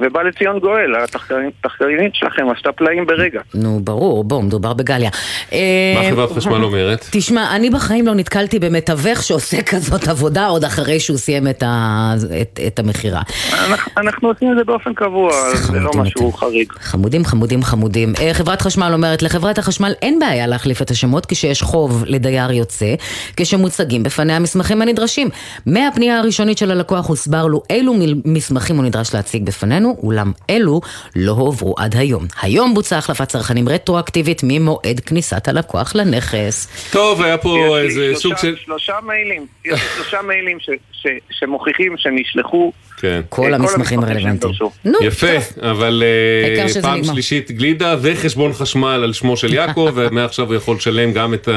[0.00, 3.40] ובא לציון גואל, התחקרנית שלכם עשתה פלאים ברגע.
[3.54, 5.10] נו, ברור, בוא, מדובר בגליה.
[5.52, 7.06] מה אה, חברת חשמל אומרת?
[7.10, 12.12] תשמע, אני בחיים לא נתקלתי במתווך שעושה כזאת עבודה עוד אחרי שהוא סיים את, ה...
[12.40, 13.22] את, את המכירה.
[13.52, 15.32] אנחנו- אנחנו עושים את זה באופן קבוע,
[15.72, 16.72] זה לא משהו חריג.
[16.80, 18.12] חמודים, חמודים, חמודים.
[18.20, 22.94] אה, חברת חשמל אומרת, לחברת החשמל אין בעיה להחליף את השמות כשיש חוב לדייר יוצא,
[23.36, 25.28] כשמוצגים בפניה המסמכים הנדרשים.
[25.66, 30.80] מהפנייה הראשונית של הלקוח הוסבר לו אילו מסמכים הוא נדרש להציג בפנינו, אולם אלו
[31.16, 32.26] לא הועברו עד היום.
[32.42, 36.68] היום בוצעה החלפת צרכנים רטרואקטיבית ממועד כניסת הלקוח לנכס.
[36.92, 38.56] טוב, היה פה איזה סוג של...
[38.56, 42.72] שלושה מיילים, יש לי שלושה מיילים ש- ש- שמוכיחים שנשלחו
[43.04, 43.20] כן.
[43.28, 44.52] כל המסמכים הרלוונטיים.
[45.00, 45.26] יפה,
[45.62, 47.04] אבל אה, פעם.
[47.04, 51.48] שלישית גלידה וחשבון חשמל על שמו של יעקב, ומעכשיו הוא יכול לשלם גם את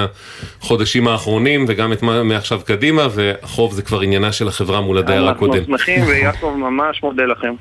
[0.62, 5.54] החודשים האחרונים וגם את מעכשיו קדימה, והחוב זה כבר עניינה של החברה מול הדייר הקודם.
[5.54, 7.54] אנחנו שמחים ויעקב ממש מודה לכם.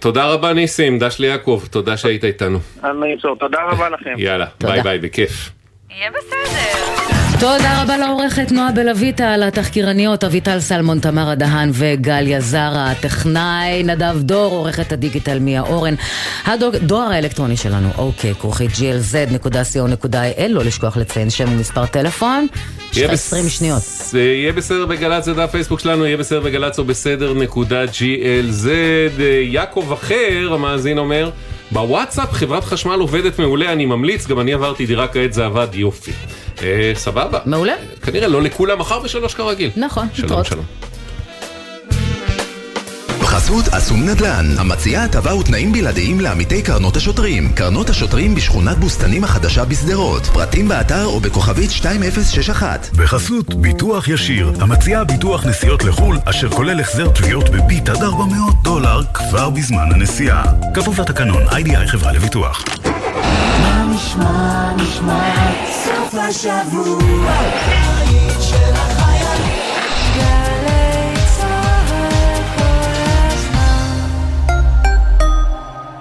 [0.00, 2.58] ותודה רבה ניסים, דש ליעקב, תודה שהיית איתנו.
[2.84, 4.14] אני אמסור, תודה רבה לכם.
[4.16, 5.50] יאללה, ביי ביי, בכיף.
[5.90, 7.19] יהיה בסדר.
[7.40, 14.52] תודה רבה לעורכת נועה בלויטה, לתחקירניות אביטל סלמון, תמרה דהן וגליה זרה, הטכנאי נדב דור,
[14.52, 15.94] עורכת הדיגיטל מיה אורן,
[16.46, 20.14] הדואר האלקטרוני שלנו, אוקיי, כרוכית glz.co.il,
[20.48, 22.46] לא לשכוח לציין שם ומספר טלפון,
[22.92, 23.82] יש לך בס- 20 שניות.
[24.14, 28.68] יהיה בסדר בגל"צ, זה דף פייסבוק שלנו, יהיה בסדר בגל"צ או בסדר נקודה glz.
[29.42, 31.30] יעקב אחר, המאזין אומר,
[31.72, 36.12] בוואטסאפ חברת חשמל עובדת מעולה, אני ממליץ, גם אני עברתי דירה כעת, זה עבד יופי.
[36.62, 37.38] אה, סבבה.
[37.46, 37.74] מעולה.
[38.02, 39.70] כנראה לא לכולם מחר בשלוש כרגיל.
[39.76, 40.44] נכון, שלום.
[40.44, 40.64] שלום.
[43.20, 47.52] בחסות אסום נדל"ן, המציעה הטבה ותנאים בלעדיים לעמיתי קרנות השוטרים.
[47.54, 50.26] קרנות השוטרים בשכונת בוסתנים החדשה בשדרות.
[50.26, 52.88] פרטים באתר או בכוכבית 2061.
[52.96, 59.00] בחסות ביטוח ישיר, המציעה ביטוח נסיעות לחו"ל, אשר כולל החזר תביעות בביט עד 400 דולר
[59.14, 60.44] כבר בזמן הנסיעה.
[60.74, 62.64] כפוף לתקנון, איי-די-איי חברה לביטוח.
[63.62, 65.69] מה נשמע, נשמע,
[66.20, 67.89] סוף השבוע,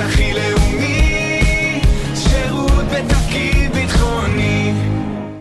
[0.00, 0.32] הכי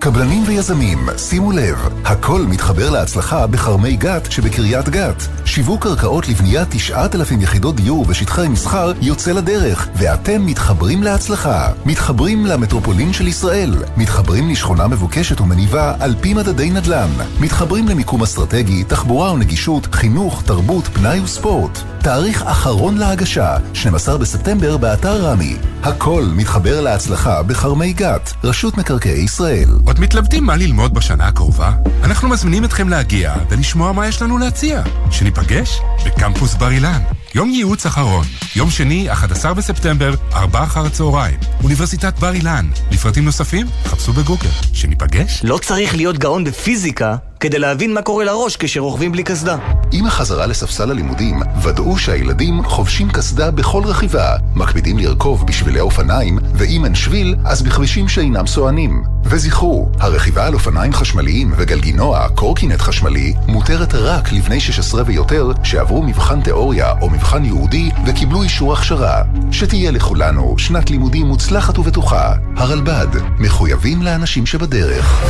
[0.04, 5.24] קבלנים ויזמים, שימו לב, הכל מתחבר להצלחה בכרמי גת שבקריית גת.
[5.46, 11.72] שיווק קרקעות לבניית 9,000 יחידות דיור בשטחי מסחר יוצא לדרך, ואתם מתחברים להצלחה.
[11.86, 13.74] מתחברים למטרופולין של ישראל.
[13.98, 17.10] מתחברים לשכונה מבוקשת ומניבה על פי מדדי נדל"ן.
[17.40, 21.80] מתחברים למיקום אסטרטגי, תחבורה ונגישות, חינוך, תרבות, פנאי וספורט.
[22.00, 25.56] תאריך אחרון להגשה, 12 בספטמבר באתר רמי.
[25.84, 29.70] הכל מתחבר להצלחה בכרמי גת, רשות מקרקעי ישראל.
[29.94, 31.72] עוד מתלבטים מה ללמוד בשנה הקרובה?
[32.04, 34.84] אנחנו מזמינים אתכם להגיע ולשמוע מה יש לנו להציע.
[35.12, 37.02] שניפגש בקמפוס בר אילן.
[37.36, 38.26] יום ייעוץ אחרון,
[38.56, 41.40] יום שני, 11 בספטמבר, 4 אחר הצהריים.
[41.64, 42.70] אוניברסיטת בר אילן.
[42.92, 44.50] לפרטים נוספים, חפשו בגוגל.
[44.74, 45.42] שניפגש?
[45.44, 49.58] לא צריך להיות גאון בפיזיקה כדי להבין מה קורה לראש כשרוכבים בלי קסדה.
[49.92, 56.86] עם החזרה לספסל הלימודים, ודאו שהילדים חובשים קסדה בכל רכיבה, מקפידים לרכוב בשבילי אופניים, ואם
[56.86, 59.04] אין שביל, אז בכבישים שאינם סוענים.
[59.26, 66.42] וזכרו, הרכיבה על אופניים חשמליים וגלגינוע, קורקינט חשמלי, מותרת רק לבני 16 ויותר שעברו מבחן
[66.42, 69.22] תיאוריה או מבחן ייעודי וקיבלו אישור הכשרה.
[69.52, 72.34] שתהיה לכולנו שנת לימודים מוצלחת ובטוחה.
[72.58, 73.08] הרלב"ד,
[73.40, 75.24] מחויבים לאנשים שבדרך.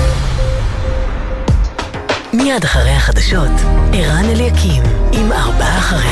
[2.33, 3.51] מיד אחרי החדשות,
[3.93, 6.11] ערן אליקים, עם ארבעה אחרי